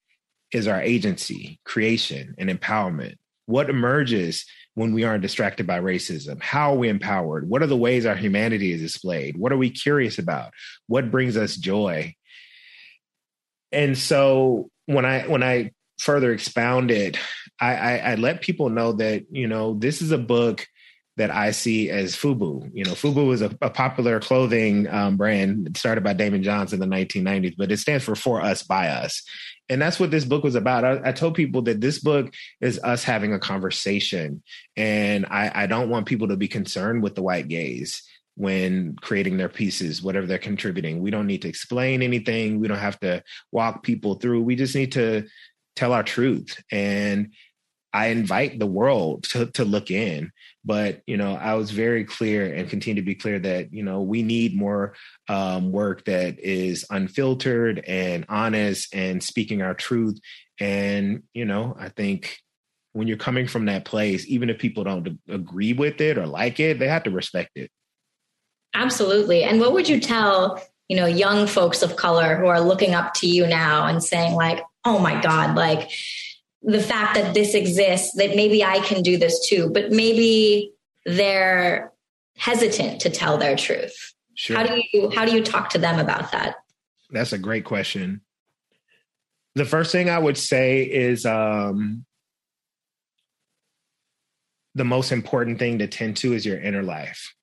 [0.52, 3.14] is our agency, creation, and empowerment.
[3.46, 6.40] What emerges when we aren't distracted by racism?
[6.40, 7.48] How are we empowered?
[7.48, 9.36] What are the ways our humanity is displayed?
[9.36, 10.52] What are we curious about?
[10.86, 12.14] What brings us joy?
[13.72, 17.18] And so when I when I further expounded,
[17.60, 20.66] I, I, I let people know that you know this is a book
[21.16, 22.70] that I see as FUBU.
[22.72, 26.80] You know, FUBU is a, a popular clothing um, brand started by Daymond Johns in
[26.80, 29.22] the 1990s, but it stands for For Us by Us.
[29.68, 30.84] And that's what this book was about.
[30.84, 34.42] I, I told people that this book is us having a conversation.
[34.76, 38.02] And I, I don't want people to be concerned with the white gaze
[38.40, 41.02] when creating their pieces, whatever they're contributing.
[41.02, 42.58] We don't need to explain anything.
[42.58, 43.22] We don't have to
[43.52, 44.40] walk people through.
[44.40, 45.26] We just need to
[45.76, 46.58] tell our truth.
[46.72, 47.34] And
[47.92, 50.30] I invite the world to, to look in.
[50.64, 54.00] But, you know, I was very clear and continue to be clear that, you know,
[54.00, 54.94] we need more
[55.28, 60.18] um, work that is unfiltered and honest and speaking our truth.
[60.58, 62.38] And, you know, I think
[62.94, 66.58] when you're coming from that place, even if people don't agree with it or like
[66.58, 67.70] it, they have to respect it.
[68.74, 69.42] Absolutely.
[69.42, 73.14] And what would you tell, you know, young folks of color who are looking up
[73.14, 75.90] to you now and saying like, "Oh my god, like
[76.62, 80.72] the fact that this exists, that maybe I can do this too." But maybe
[81.04, 81.92] they're
[82.36, 84.14] hesitant to tell their truth.
[84.34, 84.56] Sure.
[84.56, 86.56] How do you how do you talk to them about that?
[87.10, 88.20] That's a great question.
[89.56, 92.04] The first thing I would say is um
[94.76, 97.34] the most important thing to tend to is your inner life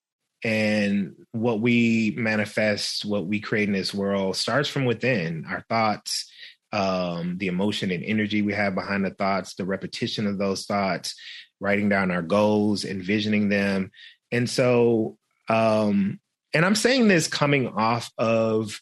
[0.44, 6.32] and what we manifest what we create in this world starts from within our thoughts
[6.74, 11.16] um, the emotion and energy we have behind the thoughts the repetition of those thoughts
[11.60, 13.92] writing down our goals envisioning them.
[14.32, 15.18] And so
[15.50, 16.20] um,
[16.54, 18.82] and i'm saying this coming off of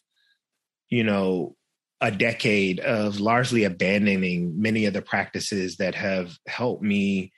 [0.88, 1.54] you know
[2.00, 7.32] a decade of largely abandoning many of the practices that have helped me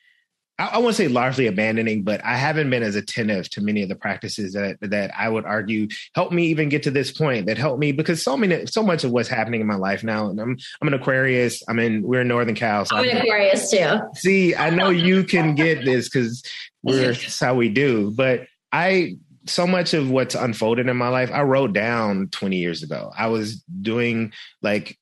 [0.58, 3.88] I, I won't say largely abandoning, but I haven't been as attentive to many of
[3.88, 7.46] the practices that that I would argue help me even get to this point.
[7.46, 10.28] That helped me because so many, so much of what's happening in my life now.
[10.28, 11.62] And I'm I'm an Aquarius.
[11.68, 12.84] I'm in we're in Northern Cal.
[12.84, 14.00] So I'm an Aquarius too.
[14.14, 16.42] See, I know you can get this because
[16.82, 18.10] we're that's how we do.
[18.10, 22.82] But I so much of what's unfolded in my life, I wrote down 20 years
[22.82, 23.10] ago.
[23.16, 24.32] I was doing
[24.62, 24.98] like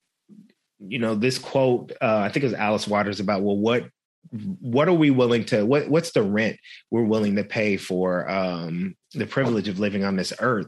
[0.78, 3.88] you know this quote uh, i think it was alice waters about well what
[4.30, 6.58] what are we willing to what what's the rent
[6.90, 10.66] we're willing to pay for um the privilege of living on this earth?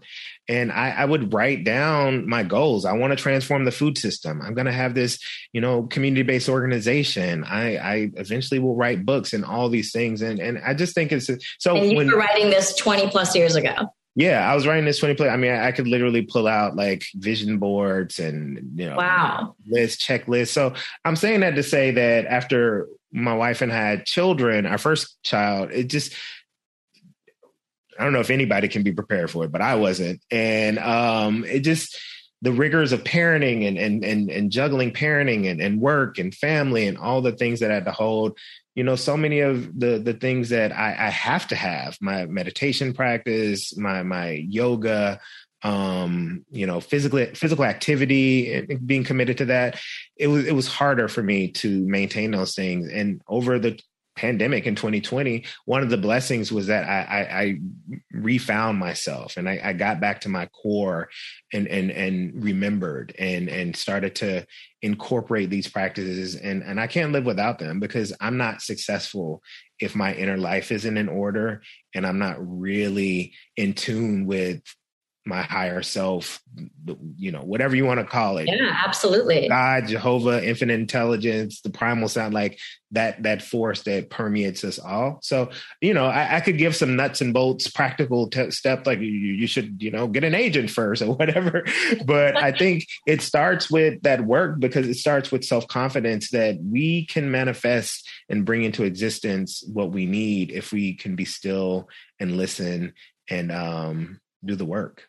[0.49, 2.85] And i i would write down my goals.
[2.85, 4.41] I want to transform the food system.
[4.43, 5.19] I'm going to have this
[5.53, 7.45] you know community based organization.
[7.45, 10.23] I i eventually will write books and all these things.
[10.23, 13.35] And and i just think it's so and you when, were writing this 20 plus
[13.35, 13.91] years ago.
[14.19, 15.29] Yeah, I was writing this 20 play.
[15.29, 19.55] I mean, I, I, could literally pull out like vision boards and you know wow.
[19.69, 20.49] list checklists.
[20.49, 24.79] So I'm saying that to say that after my wife and I had children, our
[24.79, 26.15] first child, it just
[27.99, 30.21] I don't know if anybody can be prepared for it, but I wasn't.
[30.31, 31.99] And um it just
[32.41, 36.87] the rigors of parenting and and and, and juggling parenting and, and work and family
[36.87, 38.39] and all the things that I had to hold
[38.79, 42.27] you know so many of the the things that I, I have to have my
[42.27, 45.19] meditation practice my my yoga
[45.65, 49.77] um you know physical physical activity being committed to that
[50.19, 52.89] it was it was harder for me to maintain those things.
[52.89, 53.79] And over the
[54.17, 57.59] pandemic in 2020, one of the blessings was that I, I, I
[58.13, 61.09] refound myself and I, I, got back to my core
[61.53, 64.45] and and and remembered and and started to
[64.83, 66.35] incorporate these practices.
[66.35, 69.41] And and I can't live without them because I'm not successful
[69.79, 71.63] if my inner life isn't in order
[71.95, 74.63] and I'm not really in tune with
[75.29, 76.41] my higher self,
[77.17, 78.49] you know, whatever you want to call it.
[78.49, 79.47] Yeah, absolutely.
[79.47, 82.59] God, Jehovah, infinite intelligence, the primal sound, like
[82.93, 85.19] that that force that permeates us all.
[85.23, 85.51] So,
[85.83, 89.07] you know, I, I could give some nuts and bolts, practical t- steps, like you,
[89.07, 91.65] you should, you know, get an agent first or whatever.
[92.07, 96.59] But I think it starts with that work because it starts with self confidence that
[96.63, 101.89] we can manifest and bring into existence what we need if we can be still
[102.19, 102.95] and listen
[103.29, 105.05] and um, do the work.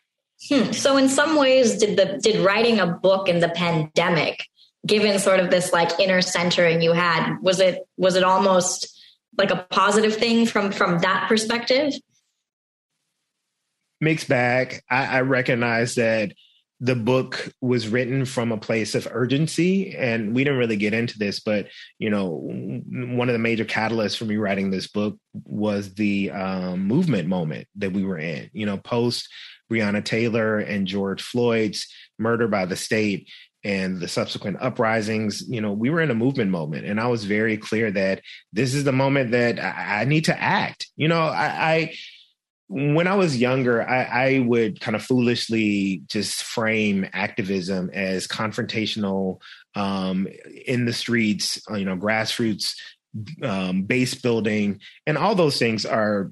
[0.48, 0.72] Hmm.
[0.72, 4.44] So in some ways, did the did writing a book in the pandemic,
[4.86, 8.98] given sort of this like inner centering you had, was it was it almost
[9.36, 11.92] like a positive thing from from that perspective?
[14.00, 14.80] Mixed bag.
[14.88, 16.32] I, I recognize that
[16.80, 21.18] the book was written from a place of urgency and we didn't really get into
[21.18, 21.68] this but
[21.98, 26.86] you know one of the major catalysts for me writing this book was the um,
[26.86, 29.28] movement moment that we were in you know post
[29.70, 31.86] Breonna Taylor and George Floyd's
[32.18, 33.28] murder by the state
[33.62, 36.86] and the subsequent uprisings, you know, we were in a movement moment.
[36.86, 40.40] And I was very clear that this is the moment that I, I need to
[40.40, 40.86] act.
[40.96, 41.94] You know, I, I
[42.68, 49.40] when I was younger, I, I, would kind of foolishly just frame activism as confrontational
[49.74, 50.28] um,
[50.66, 52.76] in the streets, you know, grassroots
[53.42, 56.30] um, base building, and all those things are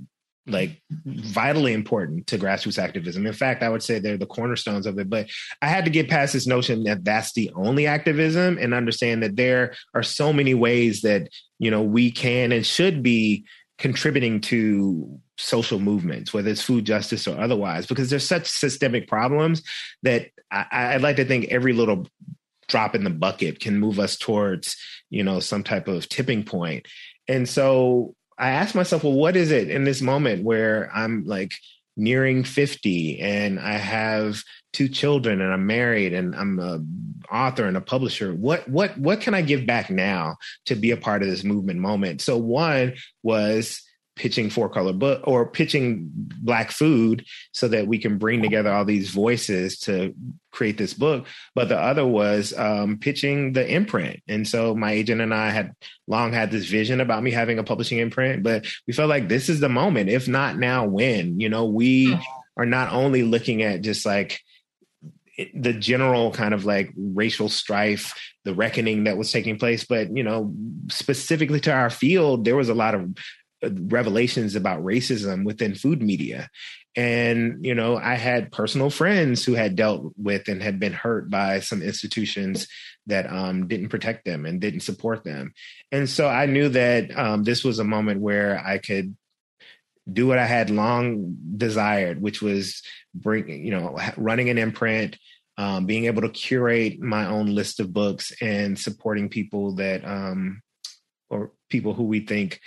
[0.48, 3.26] like vitally important to grassroots activism.
[3.26, 5.08] In fact, I would say they're the cornerstones of it.
[5.08, 5.28] But
[5.62, 9.36] I had to get past this notion that that's the only activism and understand that
[9.36, 11.28] there are so many ways that,
[11.58, 13.44] you know, we can and should be
[13.78, 19.62] contributing to social movements, whether it's food justice or otherwise, because there's such systemic problems
[20.02, 22.06] that I, I'd like to think every little
[22.68, 24.76] drop in the bucket, can move us towards,
[25.10, 26.86] you know, some type of tipping point.
[27.26, 31.52] And so I asked myself, well, what is it in this moment where I'm like
[31.96, 36.80] nearing 50 and I have two children and I'm married and I'm a
[37.30, 38.32] author and a publisher.
[38.32, 40.36] What what what can I give back now
[40.66, 42.20] to be a part of this movement moment?
[42.20, 43.82] So one was
[44.18, 48.84] pitching four color book or pitching black food so that we can bring together all
[48.84, 50.14] these voices to
[50.50, 55.20] create this book but the other was um, pitching the imprint and so my agent
[55.20, 55.72] and i had
[56.06, 59.48] long had this vision about me having a publishing imprint but we felt like this
[59.48, 62.18] is the moment if not now when you know we
[62.56, 64.40] are not only looking at just like
[65.54, 68.14] the general kind of like racial strife,
[68.44, 69.84] the reckoning that was taking place.
[69.84, 70.52] But, you know,
[70.88, 73.08] specifically to our field, there was a lot of
[73.62, 76.48] revelations about racism within food media.
[76.96, 81.30] And, you know, I had personal friends who had dealt with and had been hurt
[81.30, 82.66] by some institutions
[83.06, 85.52] that um, didn't protect them and didn't support them.
[85.92, 89.16] And so I knew that um, this was a moment where I could
[90.10, 92.82] do what I had long desired, which was
[93.14, 95.18] bring, you know, running an imprint,
[95.56, 100.62] um, being able to curate my own list of books and supporting people that, um,
[101.30, 102.60] or people who we think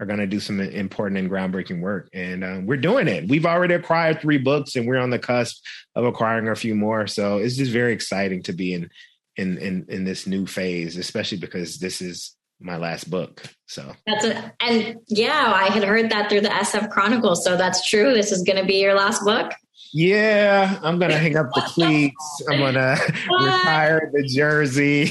[0.00, 2.08] are going to do some important and groundbreaking work.
[2.12, 3.28] And um, we're doing it.
[3.28, 7.06] We've already acquired three books, and we're on the cusp of acquiring a few more.
[7.06, 8.90] So it's just very exciting to be in
[9.36, 13.42] in in, in this new phase, especially because this is my last book.
[13.66, 17.44] So that's a, and yeah, I had heard that through the SF Chronicles.
[17.44, 18.14] So that's true.
[18.14, 19.52] This is going to be your last book.
[19.92, 22.42] Yeah, I'm gonna hang up the cleats.
[22.48, 22.96] I'm gonna
[23.30, 25.06] retire the jersey.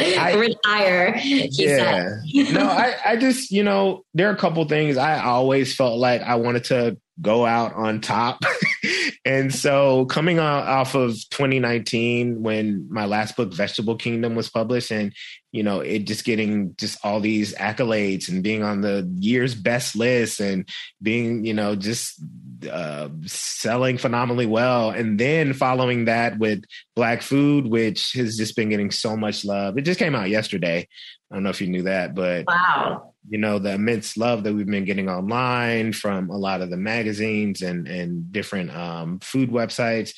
[0.00, 1.14] I, retire.
[1.22, 2.16] yeah.
[2.52, 6.22] no, I, I just, you know, there are a couple things I always felt like
[6.22, 8.42] I wanted to go out on top.
[9.24, 15.12] and so coming off of 2019 when my last book vegetable kingdom was published and
[15.52, 19.96] you know it just getting just all these accolades and being on the year's best
[19.96, 20.68] list and
[21.02, 22.22] being you know just
[22.66, 24.90] uh, selling phenomenally well.
[24.90, 26.64] And then following that with
[26.96, 29.78] black food which has just been getting so much love.
[29.78, 30.88] It just came out yesterday.
[31.30, 33.14] I don't know if you knew that but wow.
[33.28, 36.76] you know the immense love that we've been getting online from a lot of the
[36.76, 40.12] magazines and and different um, food websites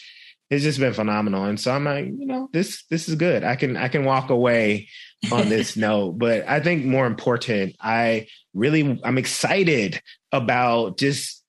[0.53, 1.45] it's just been phenomenal.
[1.45, 3.43] And so i'm like you know this this is good.
[3.43, 4.88] I can i can walk away
[5.30, 6.18] on this note.
[6.18, 11.41] But i think more important i really i'm excited about just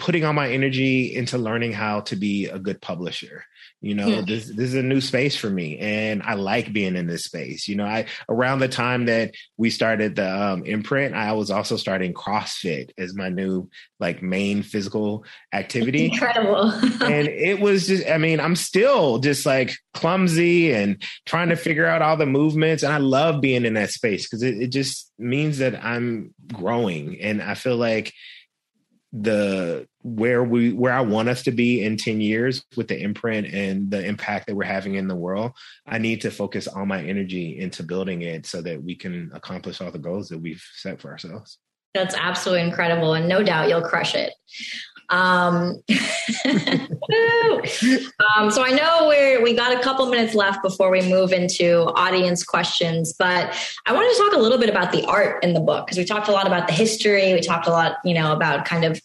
[0.00, 3.44] putting all my energy into learning how to be a good publisher
[3.82, 4.20] you know, yeah.
[4.26, 7.66] this this is a new space for me, and I like being in this space.
[7.66, 11.78] You know, I around the time that we started the um, imprint, I was also
[11.78, 15.24] starting CrossFit as my new like main physical
[15.54, 16.06] activity.
[16.06, 16.70] Incredible,
[17.00, 18.06] and it was just.
[18.06, 22.82] I mean, I'm still just like clumsy and trying to figure out all the movements,
[22.82, 27.18] and I love being in that space because it, it just means that I'm growing,
[27.18, 28.12] and I feel like
[29.12, 33.52] the where we where I want us to be in 10 years with the imprint
[33.52, 35.52] and the impact that we're having in the world,
[35.86, 39.80] I need to focus all my energy into building it so that we can accomplish
[39.80, 41.58] all the goals that we've set for ourselves.
[41.92, 43.14] That's absolutely incredible.
[43.14, 44.32] And no doubt you'll crush it.
[45.10, 45.82] Um,
[48.36, 51.92] um, so I know we're we got a couple minutes left before we move into
[51.96, 53.54] audience questions, but
[53.86, 56.04] I wanted to talk a little bit about the art in the book because we
[56.04, 57.34] talked a lot about the history.
[57.34, 59.00] We talked a lot, you know, about kind of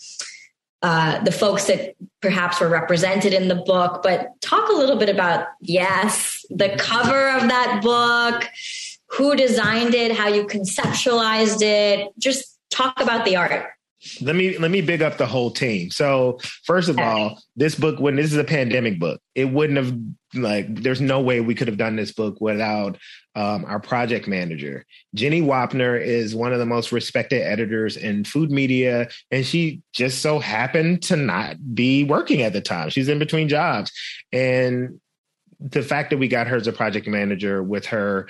[0.83, 5.09] uh, the folks that perhaps were represented in the book, but talk a little bit
[5.09, 8.47] about yes, the cover of that book,
[9.09, 12.09] who designed it, how you conceptualized it.
[12.19, 13.69] Just talk about the art
[14.21, 15.89] let me let me big up the whole team.
[15.89, 19.97] So first of all, this book when this is a pandemic book, it wouldn't have
[20.33, 22.97] like there's no way we could have done this book without
[23.35, 24.85] um, our project manager.
[25.13, 30.21] Jenny Wapner is one of the most respected editors in food media, and she just
[30.21, 32.89] so happened to not be working at the time.
[32.89, 33.91] She's in between jobs,
[34.31, 34.99] and
[35.59, 38.27] the fact that we got her as a project manager with her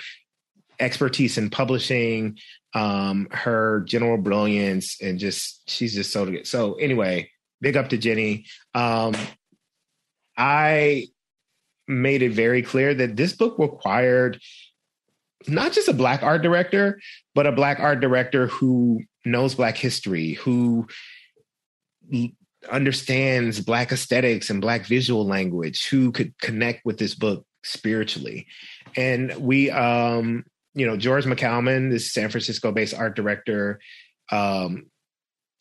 [0.79, 2.37] expertise in publishing,
[2.75, 6.45] um, her general brilliance, and just she's just so good.
[6.45, 8.45] So anyway, big up to Jenny.
[8.75, 9.15] Um,
[10.37, 11.07] I
[11.87, 14.39] made it very clear that this book required
[15.47, 16.99] not just a black art director,
[17.33, 20.87] but a black art director who knows black history, who
[22.69, 28.47] understands black aesthetics and black visual language, who could connect with this book spiritually.
[28.97, 30.43] And we um
[30.75, 33.79] you know, George McCalman, this San Francisco based art director,
[34.31, 34.87] um,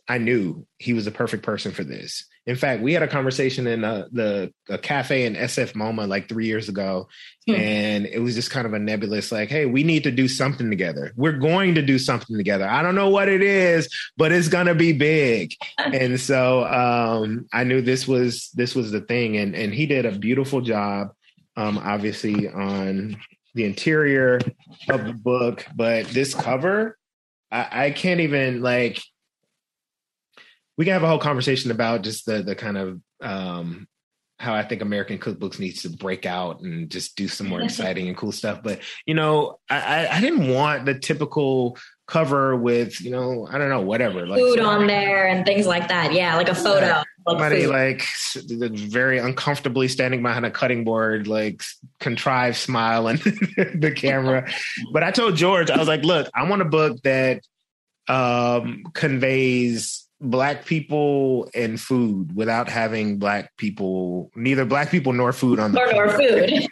[0.08, 2.26] I knew he was the perfect person for this.
[2.46, 6.28] In fact, we had a conversation in a, the a cafe in SF MoMA like
[6.28, 7.08] three years ago,
[7.46, 7.54] hmm.
[7.54, 10.68] and it was just kind of a nebulous, like, "Hey, we need to do something
[10.68, 11.12] together.
[11.16, 12.68] We're going to do something together.
[12.68, 13.88] I don't know what it is,
[14.18, 19.00] but it's gonna be big." and so um, I knew this was this was the
[19.00, 21.12] thing, and and he did a beautiful job,
[21.56, 23.16] um, obviously on
[23.54, 24.40] the interior
[24.88, 26.98] of the book, but this cover,
[27.50, 29.02] I, I can't even like
[30.76, 33.86] we can have a whole conversation about just the the kind of um,
[34.38, 38.08] how I think American cookbooks needs to break out and just do some more exciting
[38.08, 38.62] and cool stuff.
[38.62, 43.70] But you know, I, I didn't want the typical cover with you know I don't
[43.70, 46.12] know whatever like food on there and things like that.
[46.12, 46.86] Yeah, like a photo.
[46.86, 47.02] Yeah.
[47.26, 51.62] Somebody like very uncomfortably standing behind a cutting board, like
[51.98, 54.46] contrived smile and the camera.
[54.92, 57.40] but I told George, I was like, look, I want a book that
[58.08, 65.58] um, conveys black people and food without having black people neither black people nor food
[65.58, 66.66] on the or nor food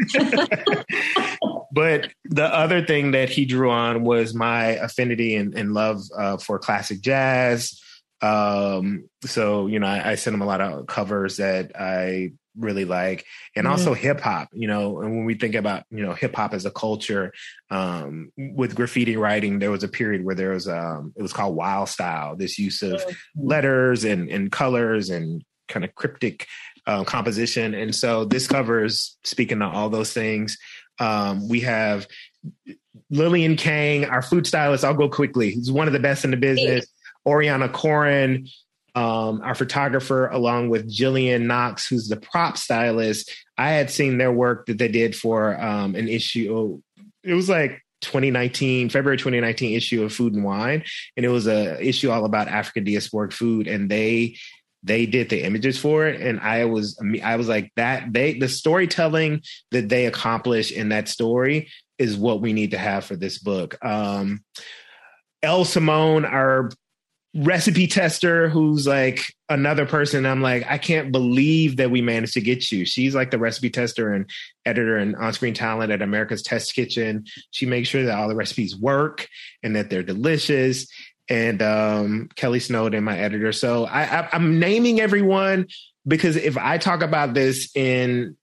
[1.73, 6.37] but the other thing that he drew on was my affinity and, and love uh,
[6.37, 7.81] for classic jazz
[8.21, 12.85] um, so you know I, I sent him a lot of covers that i really
[12.85, 13.25] like
[13.57, 13.73] and mm-hmm.
[13.73, 16.67] also hip hop you know and when we think about you know hip hop as
[16.67, 17.33] a culture
[17.71, 21.57] um with graffiti writing there was a period where there was um it was called
[21.57, 23.47] wild style this use of mm-hmm.
[23.49, 26.47] letters and and colors and kind of cryptic
[26.87, 30.59] uh, composition and so this covers speaking to all those things
[31.03, 32.07] um we have
[33.11, 36.37] lillian kang our food stylist i'll go quickly he's one of the best in the
[36.37, 36.87] business
[37.27, 38.49] Oriana Koren,
[38.95, 43.31] um, our photographer, along with Jillian Knox, who's the prop stylist.
[43.57, 46.81] I had seen their work that they did for um, an issue.
[47.23, 50.85] It was like 2019, February 2019 issue of Food and Wine,
[51.17, 54.37] and it was a issue all about African diasporic food, and they
[54.83, 56.21] they did the images for it.
[56.21, 61.09] And i was i was like that they the storytelling that they accomplish in that
[61.09, 61.69] story
[61.99, 63.83] is what we need to have for this book.
[63.85, 64.43] Um
[65.43, 66.71] Elle Simone, our
[67.35, 72.43] recipe tester who's like another person i'm like i can't believe that we managed to
[72.43, 72.85] get you.
[72.85, 74.29] She's like the recipe tester and
[74.67, 77.25] editor and on-screen talent at america's test kitchen.
[77.51, 79.29] She makes sure that all the recipes work
[79.63, 80.87] and that they're delicious
[81.33, 85.67] and um, kelly snowden my editor so I, I i'm naming everyone
[86.07, 88.37] because if i talk about this in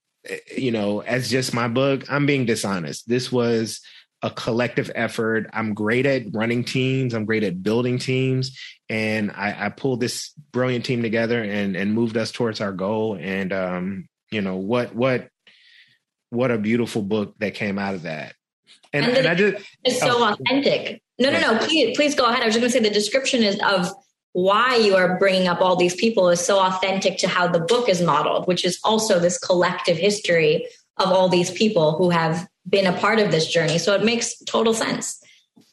[0.55, 3.81] you know as just my book i'm being dishonest this was
[4.21, 5.49] a collective effort.
[5.53, 7.13] I'm great at running teams.
[7.13, 8.57] I'm great at building teams.
[8.89, 13.17] And I, I pulled this brilliant team together and, and moved us towards our goal.
[13.19, 15.29] And, um, you know, what, what,
[16.31, 18.35] what a beautiful book that came out of that.
[18.91, 21.01] And, and, and I just, it's so oh, authentic.
[21.19, 22.41] No, no, no, please, please go ahead.
[22.41, 23.91] I was just going to say the description is of
[24.33, 27.89] why you are bringing up all these people is so authentic to how the book
[27.89, 30.67] is modeled, which is also this collective history
[30.97, 33.77] of all these people who have been a part of this journey.
[33.77, 35.21] So it makes total sense.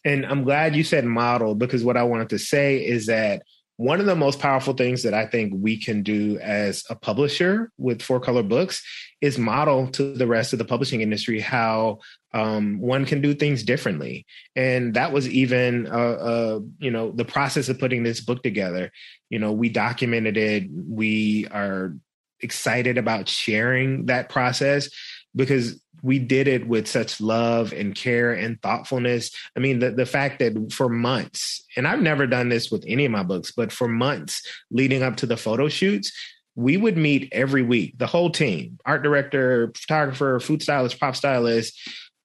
[0.04, 3.42] And I'm glad you said model because what I wanted to say is that
[3.76, 7.70] one of the most powerful things that I think we can do as a publisher
[7.76, 8.82] with Four Color Books
[9.20, 11.98] is model to the rest of the publishing industry how
[12.32, 14.24] um, one can do things differently.
[14.54, 18.90] And that was even, uh, uh, you know, the process of putting this book together.
[19.28, 20.64] You know, we documented it.
[20.70, 21.94] We are
[22.40, 24.88] excited about sharing that process
[25.34, 29.32] because we did it with such love and care and thoughtfulness.
[29.56, 33.04] I mean, the, the fact that for months, and I've never done this with any
[33.04, 34.40] of my books, but for months
[34.70, 36.12] leading up to the photo shoots,
[36.54, 41.76] we would meet every week, the whole team, art director, photographer, food stylist, prop stylist,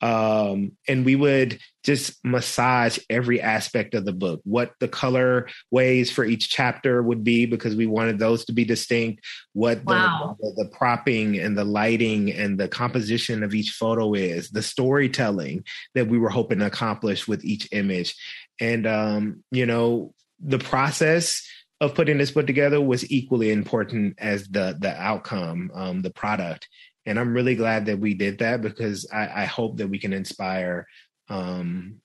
[0.02, 6.12] um, and we would just massage every aspect of the book what the color ways
[6.12, 9.24] for each chapter would be because we wanted those to be distinct
[9.54, 10.38] what wow.
[10.40, 14.62] the, the, the, propping and the lighting and the composition of each photo is the
[14.62, 15.64] storytelling
[15.96, 18.16] that we were hoping to accomplish with each image
[18.60, 21.48] and um, you know the process
[21.80, 26.68] of putting this book together was equally important as the the outcome um, the product
[27.06, 30.14] and I'm really glad that we did that because I, I hope that we can
[30.14, 30.88] inspire
[31.32, 32.02] um,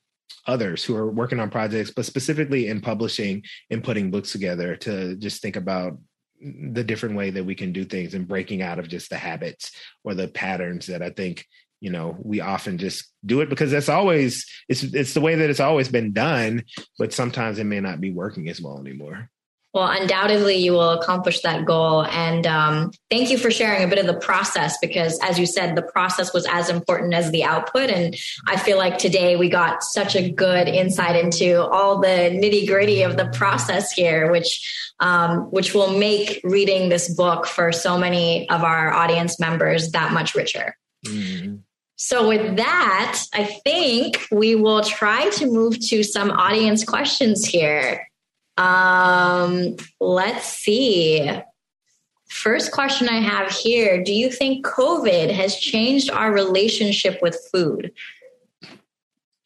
[0.47, 5.17] others who are working on projects, but specifically in publishing and putting books together to
[5.17, 5.99] just think about
[6.41, 9.73] the different way that we can do things and breaking out of just the habits
[10.05, 11.45] or the patterns that I think
[11.81, 15.51] you know we often just do it because that's always it's it's the way that
[15.51, 16.65] it's always been done
[16.99, 19.31] but sometimes it may not be working as well anymore
[19.77, 22.07] Well, undoubtedly, you will accomplish that goal.
[22.07, 25.77] And um, thank you for sharing a bit of the process because, as you said,
[25.77, 27.91] the process was as important as the output.
[27.91, 28.17] And
[28.47, 33.03] I feel like today we got such a good insight into all the nitty gritty
[33.03, 38.49] of the process here, which um, which will make reading this book for so many
[38.49, 40.75] of our audience members that much richer.
[41.05, 41.57] Mm-hmm.
[41.97, 48.07] So, with that, I think we will try to move to some audience questions here.
[48.57, 51.31] Um, let's see.
[52.29, 57.93] First question I have here Do you think COVID has changed our relationship with food?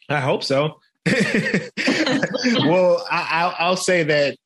[0.08, 0.80] I hope so.
[1.06, 4.36] well, I, will say that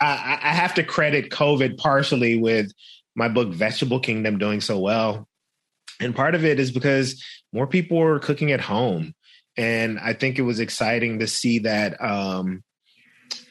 [0.00, 2.72] I, I have to credit COVID partially with
[3.14, 5.28] my book Vegetable Kingdom doing so well.
[6.00, 9.14] And part of it is because more people were cooking at home.
[9.56, 12.64] And I think it was exciting to see that um,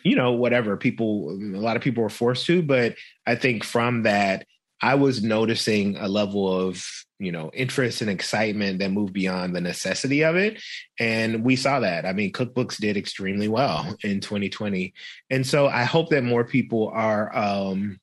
[0.04, 2.96] you know, whatever people, a lot of people were forced to, but
[3.26, 4.46] I think from that,
[4.82, 6.86] I was noticing a level of,
[7.18, 10.62] you know, interest and excitement that moved beyond the necessity of it.
[11.00, 12.06] And we saw that.
[12.06, 14.94] I mean, cookbooks did extremely well in 2020.
[15.30, 17.98] And so I hope that more people are, um,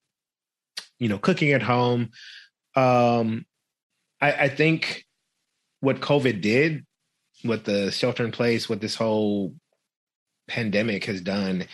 [0.98, 2.12] you know, cooking at home.
[2.74, 3.44] Um,
[4.22, 5.04] I, I think
[5.80, 6.86] what COVID did,
[7.42, 9.54] what the shelter in place, what this whole
[10.50, 11.66] pandemic has done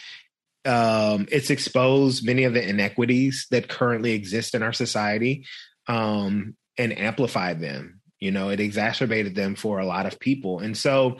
[0.67, 5.47] um, it's exposed many of the inequities that currently exist in our society
[5.87, 8.01] um, and amplified them.
[8.19, 10.59] You know, it exacerbated them for a lot of people.
[10.59, 11.19] And so,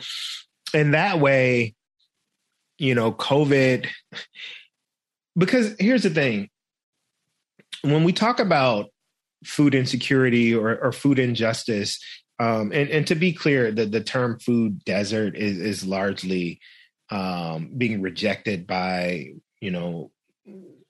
[0.73, 1.75] in that way,
[2.77, 3.87] you know, COVID,
[5.37, 6.49] because here's the thing
[7.83, 8.87] when we talk about
[9.45, 12.03] food insecurity or, or food injustice,
[12.39, 16.59] um, and, and to be clear, the, the term food desert is, is largely
[17.09, 19.31] um, being rejected by
[19.61, 20.11] you know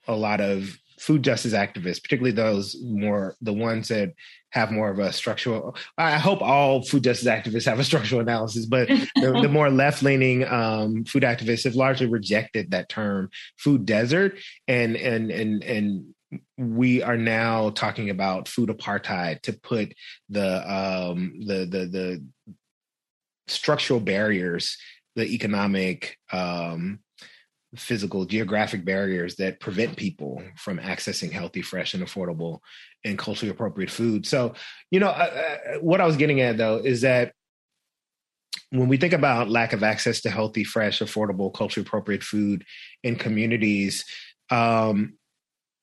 [0.08, 4.14] a lot of food justice activists, particularly those more the ones that
[4.52, 5.76] have more of a structural.
[5.98, 10.02] I hope all food justice activists have a structural analysis, but the, the more left
[10.02, 14.38] leaning um, food activists have largely rejected that term, food desert,
[14.68, 16.14] and and and and
[16.58, 19.94] we are now talking about food apartheid to put
[20.30, 22.26] the um, the the the
[23.48, 24.78] structural barriers
[25.18, 27.00] the economic, um,
[27.76, 32.60] physical, geographic barriers that prevent people from accessing healthy, fresh, and affordable
[33.04, 34.26] and culturally appropriate food.
[34.26, 34.54] So,
[34.92, 35.12] you know,
[35.82, 37.34] what I was getting at though is that
[38.70, 42.64] when we think about lack of access to healthy, fresh, affordable, culturally appropriate food
[43.04, 44.06] in communities,
[44.52, 45.18] um,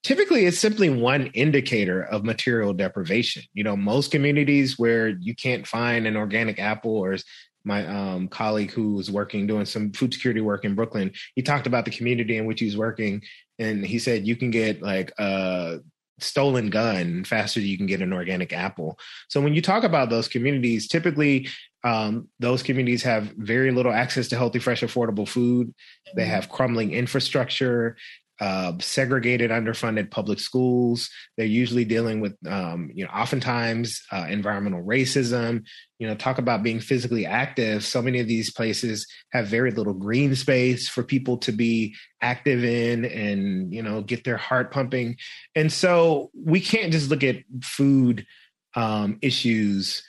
[0.05, 3.43] typically it's simply one indicator of material deprivation.
[3.53, 7.17] You know, most communities where you can't find an organic apple or
[7.65, 11.67] my um, colleague who was working doing some food security work in Brooklyn, he talked
[11.67, 13.23] about the community in which he's working,
[13.59, 15.81] and he said you can get like a
[16.21, 18.99] stolen gun faster than you can get an organic apple.
[19.29, 21.49] So when you talk about those communities, typically
[21.83, 25.75] um, those communities have very little access to healthy, fresh, affordable food.
[26.15, 26.31] They mm-hmm.
[26.31, 27.97] have crumbling infrastructure
[28.41, 31.09] uh, segregated, underfunded public schools.
[31.37, 35.65] They're usually dealing with, um, you know, oftentimes uh, environmental racism.
[35.99, 37.85] You know, talk about being physically active.
[37.85, 42.65] So many of these places have very little green space for people to be active
[42.65, 45.17] in and, you know, get their heart pumping.
[45.55, 48.27] And so we can't just look at food
[48.75, 50.03] um, issues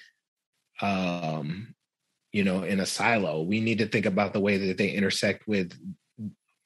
[0.81, 1.73] um
[2.33, 5.47] you know in a silo we need to think about the way that they intersect
[5.47, 5.73] with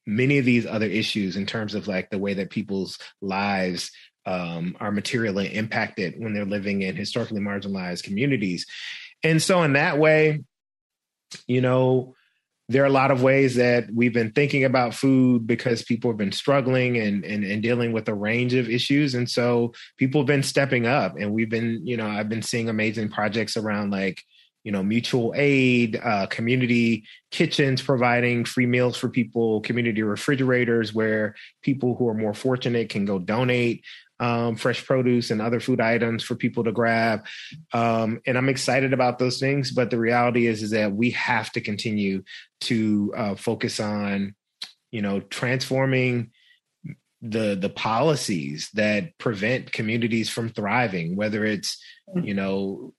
[0.09, 3.91] many of these other issues in terms of like the way that people's lives
[4.25, 8.65] um, are materially impacted when they're living in historically marginalized communities.
[9.23, 10.43] And so, in that way,
[11.47, 12.15] you know,
[12.69, 16.17] there are a lot of ways that we've been thinking about food because people have
[16.17, 19.15] been struggling and, and, and dealing with a range of issues.
[19.15, 22.69] And so people have been stepping up and we've been, you know, I've been seeing
[22.69, 24.23] amazing projects around like
[24.63, 31.35] you know, mutual aid, uh, community kitchens providing free meals for people, community refrigerators where
[31.61, 33.83] people who are more fortunate can go donate
[34.19, 37.25] um, fresh produce and other food items for people to grab.
[37.73, 39.71] Um, and I'm excited about those things.
[39.71, 42.23] But the reality is, is that we have to continue
[42.61, 44.35] to uh, focus on,
[44.91, 46.31] you know, transforming
[47.21, 51.77] the the policies that prevent communities from thriving whether it's
[52.23, 52.93] you know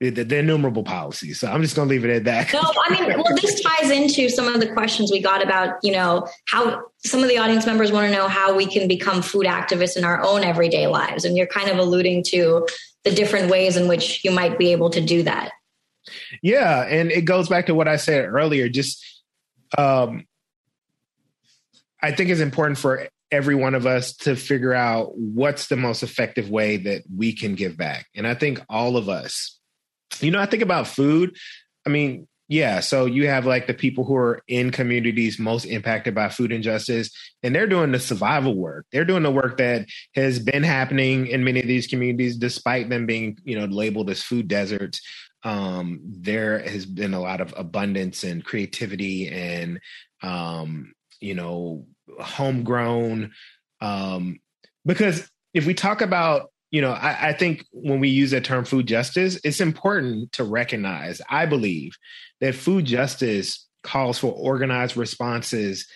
[0.00, 1.40] the, the, innumerable policies.
[1.40, 2.52] So I'm just going to leave it at that.
[2.52, 5.90] No, I mean, well, this ties into some of the questions we got about, you
[5.90, 9.46] know, how some of the audience members want to know how we can become food
[9.46, 11.24] activists in our own everyday lives.
[11.24, 12.66] And you're kind of alluding to
[13.04, 15.50] the different ways in which you might be able to do that.
[16.42, 16.82] Yeah.
[16.82, 18.68] And it goes back to what I said earlier.
[18.68, 19.04] Just,
[19.76, 20.26] um,
[22.00, 26.02] I think it's important for every one of us to figure out what's the most
[26.02, 28.06] effective way that we can give back.
[28.14, 29.57] And I think all of us,
[30.20, 31.36] you know, I think about food.
[31.86, 36.14] I mean, yeah, so you have like the people who are in communities most impacted
[36.14, 37.10] by food injustice,
[37.42, 38.86] and they're doing the survival work.
[38.90, 43.04] They're doing the work that has been happening in many of these communities, despite them
[43.04, 45.02] being, you know, labeled as food deserts.
[45.42, 49.78] Um, there has been a lot of abundance and creativity and,
[50.22, 51.86] um, you know,
[52.18, 53.32] homegrown.
[53.82, 54.40] Um,
[54.86, 58.64] because if we talk about you know, I, I, think when we use the term
[58.64, 61.96] food justice, it's important to recognize, I believe,
[62.40, 65.86] that food justice calls for organized responses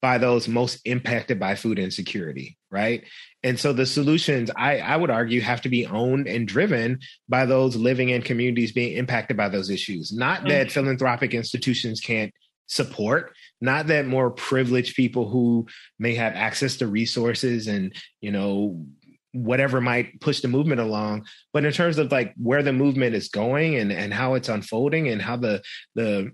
[0.00, 3.04] by those most impacted by food insecurity, right?
[3.44, 7.46] And so the solutions, I, I would argue, have to be owned and driven by
[7.46, 10.12] those living in communities being impacted by those issues.
[10.12, 10.48] Not mm-hmm.
[10.48, 12.32] that philanthropic institutions can't
[12.66, 15.66] support not that more privileged people who
[15.98, 18.84] may have access to resources and you know
[19.32, 21.26] whatever might push the movement along.
[21.52, 25.08] But in terms of like where the movement is going and and how it's unfolding
[25.08, 25.62] and how the
[25.94, 26.32] the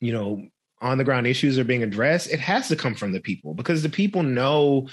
[0.00, 0.46] you know
[0.80, 3.82] on the ground issues are being addressed it has to come from the people because
[3.82, 4.86] the people know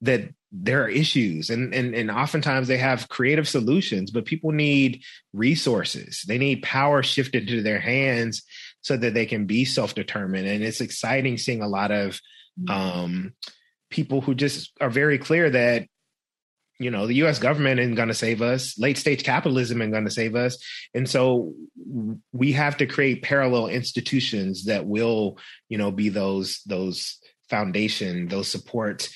[0.00, 5.02] that there are issues and, and and oftentimes they have creative solutions but people need
[5.32, 6.24] resources.
[6.26, 8.42] They need power shifted to their hands
[8.80, 10.46] so that they can be self-determined.
[10.46, 12.20] And it's exciting seeing a lot of
[12.58, 12.70] mm-hmm.
[12.70, 13.34] um
[13.90, 15.86] people who just are very clear that
[16.78, 18.78] you know the us government isn't going to save us.
[18.78, 20.58] Late stage capitalism isn't going to save us.
[20.94, 21.54] And so
[22.32, 27.18] we have to create parallel institutions that will you know be those those
[27.48, 29.14] foundation those supports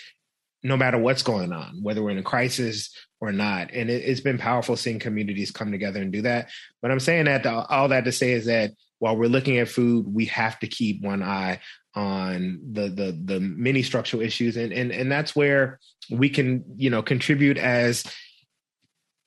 [0.62, 3.70] no matter what's going on whether we're in a crisis or not.
[3.72, 6.48] And it, has been powerful seeing communities come together and do that.
[6.80, 9.68] But i'm saying that to, all that to say is that while we're looking at
[9.68, 11.60] food we have to keep one eye
[11.94, 14.56] on the the the many structural issues.
[14.56, 15.78] And and and that's where
[16.10, 18.04] we can you know contribute as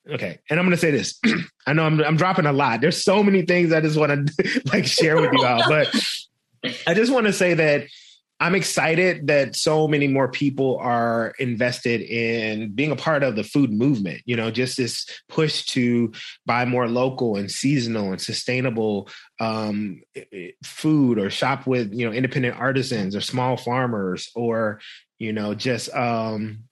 [0.09, 1.19] okay and i'm to say this.
[1.67, 2.81] I know I'm, I'm dropping a lot.
[2.81, 5.93] There's so many things i just want to like share with you all but
[6.87, 7.87] i just want to say that
[8.43, 13.43] I'm excited that so many more people are invested in being a part of the
[13.45, 14.21] food movement.
[14.25, 16.11] You know, just this push to
[16.45, 19.07] buy more local and seasonal and sustainable
[19.39, 20.01] um,
[20.61, 24.81] food or shop with, you know, independent artisans or small farmers or,
[25.19, 26.65] you know, just um,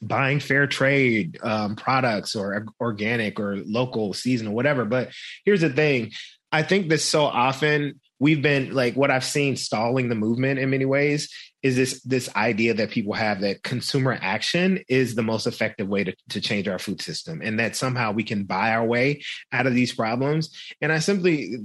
[0.00, 4.84] buying fair trade um, products or organic or local, seasonal, whatever.
[4.84, 5.08] But
[5.44, 6.12] here's the thing
[6.52, 10.70] I think that so often we've been like what I've seen stalling the movement in
[10.70, 11.28] many ways
[11.60, 16.04] is this this idea that people have that consumer action is the most effective way
[16.04, 19.66] to, to change our food system and that somehow we can buy our way out
[19.66, 20.56] of these problems.
[20.80, 21.56] And i simply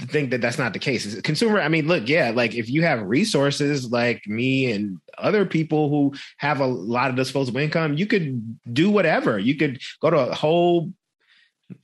[0.00, 1.20] think that that's not the case.
[1.20, 5.90] Consumer i mean look yeah like if you have resources like me and other people
[5.90, 9.38] who have a lot of disposable income you could do whatever.
[9.38, 10.92] You could go to a whole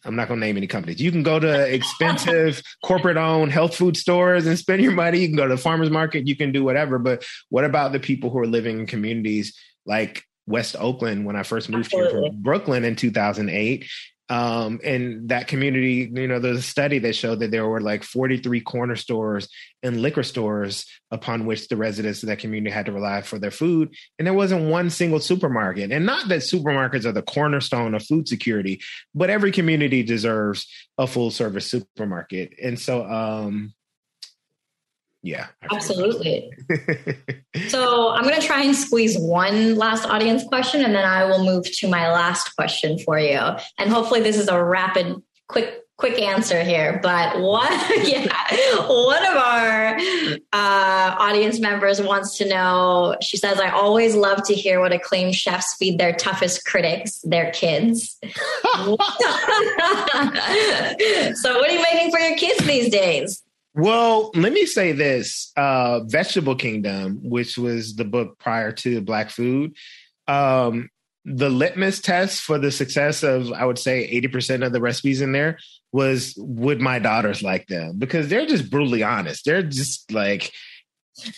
[0.04, 1.00] I'm not going to name any companies.
[1.00, 5.20] You can go to expensive corporate owned health food stores and spend your money.
[5.20, 6.26] You can go to the farmer's market.
[6.26, 6.98] You can do whatever.
[6.98, 11.42] But what about the people who are living in communities like West Oakland when I
[11.42, 12.20] first moved Absolutely.
[12.20, 13.88] here from Brooklyn in 2008
[14.28, 18.02] um, in that community, you know, there's a study that showed that there were like
[18.02, 19.48] 43 corner stores
[19.82, 23.52] and liquor stores upon which the residents of that community had to rely for their
[23.52, 23.94] food.
[24.18, 25.92] And there wasn't one single supermarket.
[25.92, 28.80] And not that supermarkets are the cornerstone of food security,
[29.14, 30.66] but every community deserves
[30.98, 32.52] a full service supermarket.
[32.60, 33.74] And so, um,
[35.26, 35.48] yeah.
[35.72, 36.52] Absolutely.
[37.68, 41.44] So i'm going to try and squeeze one last audience question and then i will
[41.44, 43.40] move to my last question for you.
[43.78, 45.16] And hopefully this is a rapid
[45.48, 47.72] quick quick answer here but one
[48.04, 48.26] yeah
[48.86, 49.96] one of our
[50.52, 55.34] uh, audience members wants to know she says i always love to hear what acclaimed
[55.34, 58.18] chefs feed their toughest critics their kids.
[61.34, 63.42] So what are you making for your kids these days
[63.76, 69.28] well, let me say this uh, Vegetable Kingdom, which was the book prior to Black
[69.28, 69.76] Food,
[70.26, 70.88] um,
[71.26, 75.32] the litmus test for the success of, I would say, 80% of the recipes in
[75.32, 75.58] there
[75.92, 77.98] was would my daughters like them?
[77.98, 79.44] Because they're just brutally honest.
[79.44, 80.52] They're just like,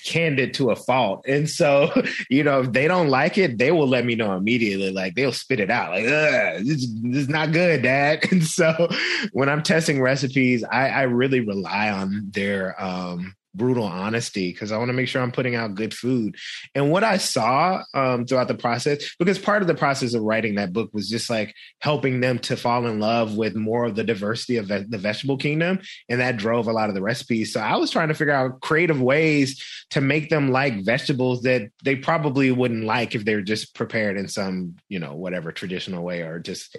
[0.05, 1.24] candid to a fault.
[1.26, 1.91] And so,
[2.31, 4.91] you know, if they don't like it, they will let me know immediately.
[4.91, 5.91] Like they'll spit it out.
[5.91, 8.24] Like, this, this is not good, dad.
[8.31, 8.89] And so
[9.33, 14.78] when I'm testing recipes, I, I really rely on their um brutal honesty because I
[14.78, 16.36] want to make sure I'm putting out good food.
[16.74, 20.57] And what I saw um, throughout the process, because part of the process of writing
[20.57, 24.05] that book was just like helping them to fall in love with more of the
[24.05, 25.80] diversity of the vegetable kingdom.
[26.09, 27.53] And that drove a lot of the recipes.
[27.53, 31.70] So I was trying to figure out creative ways to make them like vegetables that
[31.82, 36.05] they probably wouldn't like if they were just prepared in some, you know, whatever traditional
[36.05, 36.76] way or just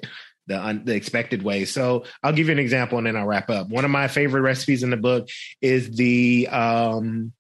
[0.49, 1.63] the, un, the expected way.
[1.63, 3.69] So I'll give you an example and then I'll wrap up.
[3.69, 5.29] One of my favorite recipes in the book
[5.61, 7.31] is the um,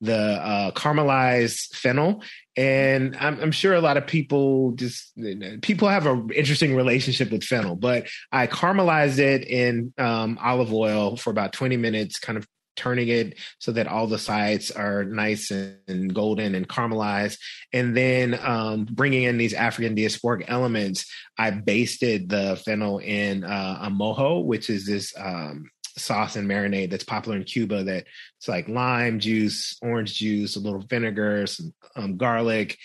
[0.00, 2.22] the uh, caramelized fennel,
[2.56, 5.12] and I'm, I'm, sure a lot of people just
[5.60, 7.74] people have an interesting relationship with fennel.
[7.74, 12.46] But I caramelized it in um, olive oil for about 20 minutes, kind of
[12.78, 17.38] turning it so that all the sides are nice and golden and caramelized.
[17.72, 21.04] And then um, bringing in these African diasporic elements,
[21.36, 26.90] I basted the fennel in uh, a mojo, which is this um, sauce and marinade
[26.90, 27.84] that's popular in Cuba.
[27.84, 28.06] That
[28.38, 32.78] it's like lime juice, orange juice, a little vinegar, some um, garlic,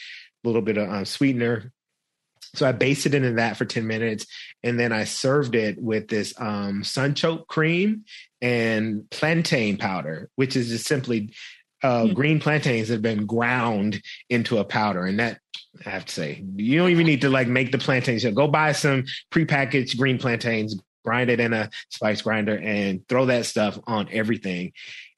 [0.44, 1.72] a little bit of um, sweetener.
[2.56, 4.28] So I basted it in that for 10 minutes.
[4.64, 8.05] And then I served it with this um, sunchoke cream
[8.41, 11.34] and plantain powder, which is just simply
[11.82, 12.14] uh, mm-hmm.
[12.14, 15.05] green plantains that have been ground into a powder.
[15.05, 15.39] And that,
[15.86, 18.24] I have to say, you don't even need to like make the plantains.
[18.26, 23.45] Go buy some prepackaged green plantains, grind it in a spice grinder, and throw that
[23.45, 24.72] stuff on everything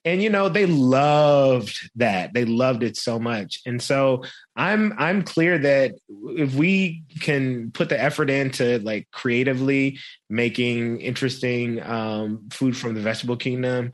[0.05, 2.33] and you know they loved that.
[2.33, 3.59] They loved it so much.
[3.65, 4.23] And so
[4.57, 5.93] i'm i'm clear that
[6.29, 9.99] if we can put the effort into like creatively
[10.29, 13.91] making interesting um, food from the vegetable kingdom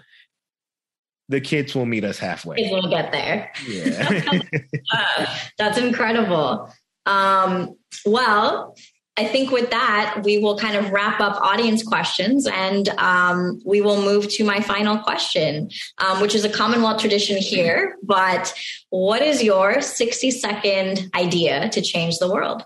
[1.29, 2.57] the kids will meet us halfway.
[2.69, 3.51] We'll get there.
[3.67, 4.39] Yeah.
[4.93, 6.69] Uh, that's incredible.
[7.05, 8.75] Um, well
[9.17, 13.81] I think with that, we will kind of wrap up audience questions and um, we
[13.81, 17.97] will move to my final question, um, which is a Commonwealth tradition here.
[18.03, 18.53] But
[18.89, 22.63] what is your 60 second idea to change the world?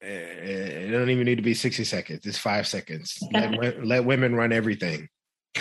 [0.00, 2.26] It don't even need to be 60 seconds.
[2.26, 3.18] It's five seconds.
[3.32, 5.08] Let, let women run everything.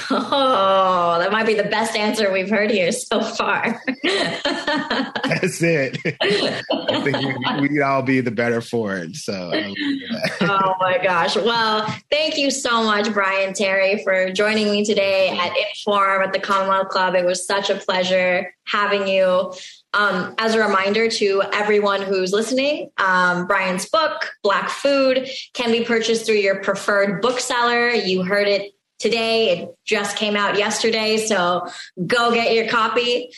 [0.10, 3.82] Oh, that might be the best answer we've heard here so far.
[4.04, 5.98] That's it.
[6.22, 9.16] I think we'd all be the better for it.
[9.16, 9.52] So,
[10.42, 11.36] oh my gosh.
[11.36, 16.40] Well, thank you so much, Bryant Terry, for joining me today at Inforum at the
[16.40, 17.14] Commonwealth Club.
[17.16, 19.54] It was such a pleasure having you.
[19.96, 25.84] Um, as a reminder to everyone who's listening, um, Bryant's book, Black Food, can be
[25.84, 27.90] purchased through your preferred bookseller.
[27.90, 28.74] You heard it
[29.04, 29.50] today.
[29.50, 31.68] It just came out yesterday, so
[32.08, 33.30] go get your copy.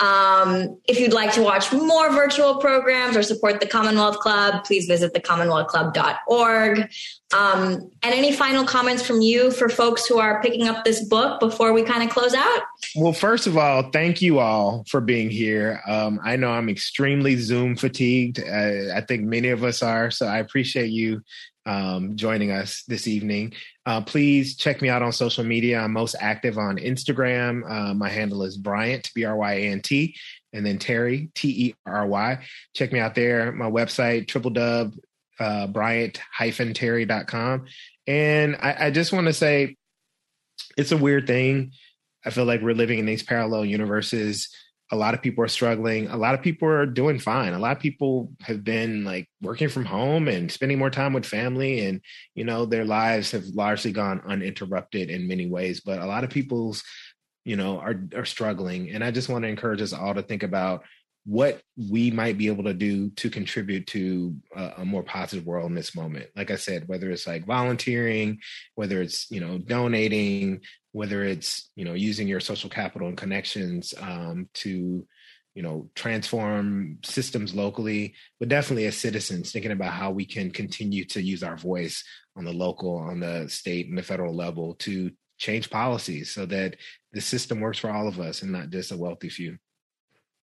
[0.00, 4.86] Um, if you'd like to watch more virtual programs or support the Commonwealth Club, please
[4.86, 6.90] visit thecommonwealthclub.org.
[7.32, 11.38] Um, and any final comments from you for folks who are picking up this book
[11.38, 12.62] before we kind of close out?
[12.96, 15.80] Well, first of all, thank you all for being here.
[15.86, 18.40] Um, I know I'm extremely Zoom fatigued.
[18.40, 20.10] I think many of us are.
[20.10, 21.22] So I appreciate you
[21.66, 23.52] um, joining us this evening.
[23.86, 25.80] Uh, please check me out on social media.
[25.80, 27.62] I'm most active on Instagram.
[27.68, 30.16] Uh, my handle is Bryant, B R Y A N T,
[30.52, 32.44] and then Terry, T E R Y.
[32.74, 33.52] Check me out there.
[33.52, 34.94] My website, triple dub,
[35.38, 37.64] uh, Bryant-terry.com.
[38.06, 39.76] And I, I just want to say
[40.76, 41.72] it's a weird thing.
[42.24, 44.48] I feel like we're living in these parallel universes
[44.92, 46.08] a lot of people are struggling.
[46.08, 47.54] A lot of people are doing fine.
[47.54, 51.24] A lot of people have been like working from home and spending more time with
[51.24, 52.00] family and
[52.34, 56.30] you know their lives have largely gone uninterrupted in many ways but a lot of
[56.30, 56.82] people's
[57.44, 58.90] you know are are struggling.
[58.90, 60.84] And i just want to encourage us all to think about
[61.26, 65.70] what we might be able to do to contribute to a, a, more positive world
[65.70, 66.26] in this moment.
[66.36, 68.40] Like i said whether it's like volunteering
[68.74, 70.60] whether it's you know donating
[70.94, 75.04] whether it's you know using your social capital and connections um, to
[75.54, 81.04] you know transform systems locally but definitely as citizens thinking about how we can continue
[81.04, 82.04] to use our voice
[82.36, 86.76] on the local on the state and the federal level to change policies so that
[87.12, 89.58] the system works for all of us and not just a wealthy few.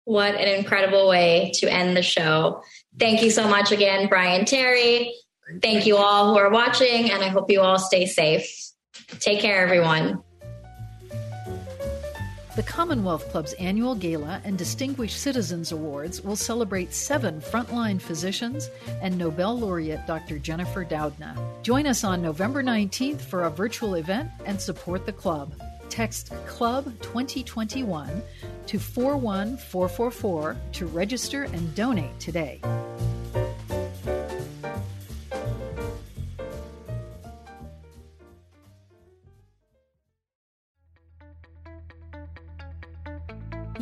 [0.06, 2.64] What an incredible way to end the show.
[2.98, 5.14] Thank you so much again bryant terry.
[5.62, 8.50] Thank you all who are watching and i hope you all stay safe.
[9.20, 10.24] Take care everyone
[12.60, 18.70] the Commonwealth Club's annual gala and Distinguished Citizens Awards will celebrate seven frontline physicians
[19.02, 20.40] and Nobel laureate Dr.
[20.40, 21.38] Jennifer Doudna.
[21.64, 25.54] Join us on November 19th for a virtual event and support the club.
[25.88, 28.22] Text Club 2021
[28.68, 32.60] to 41444 to register and donate today.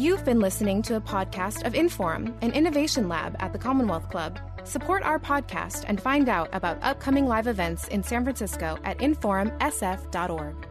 [0.07, 4.39] You've been listening to a podcast of Inforum, an innovation lab at the Commonwealth Club.
[4.63, 10.66] Support our podcast and find out about upcoming live events in San Francisco at inforumsf.org.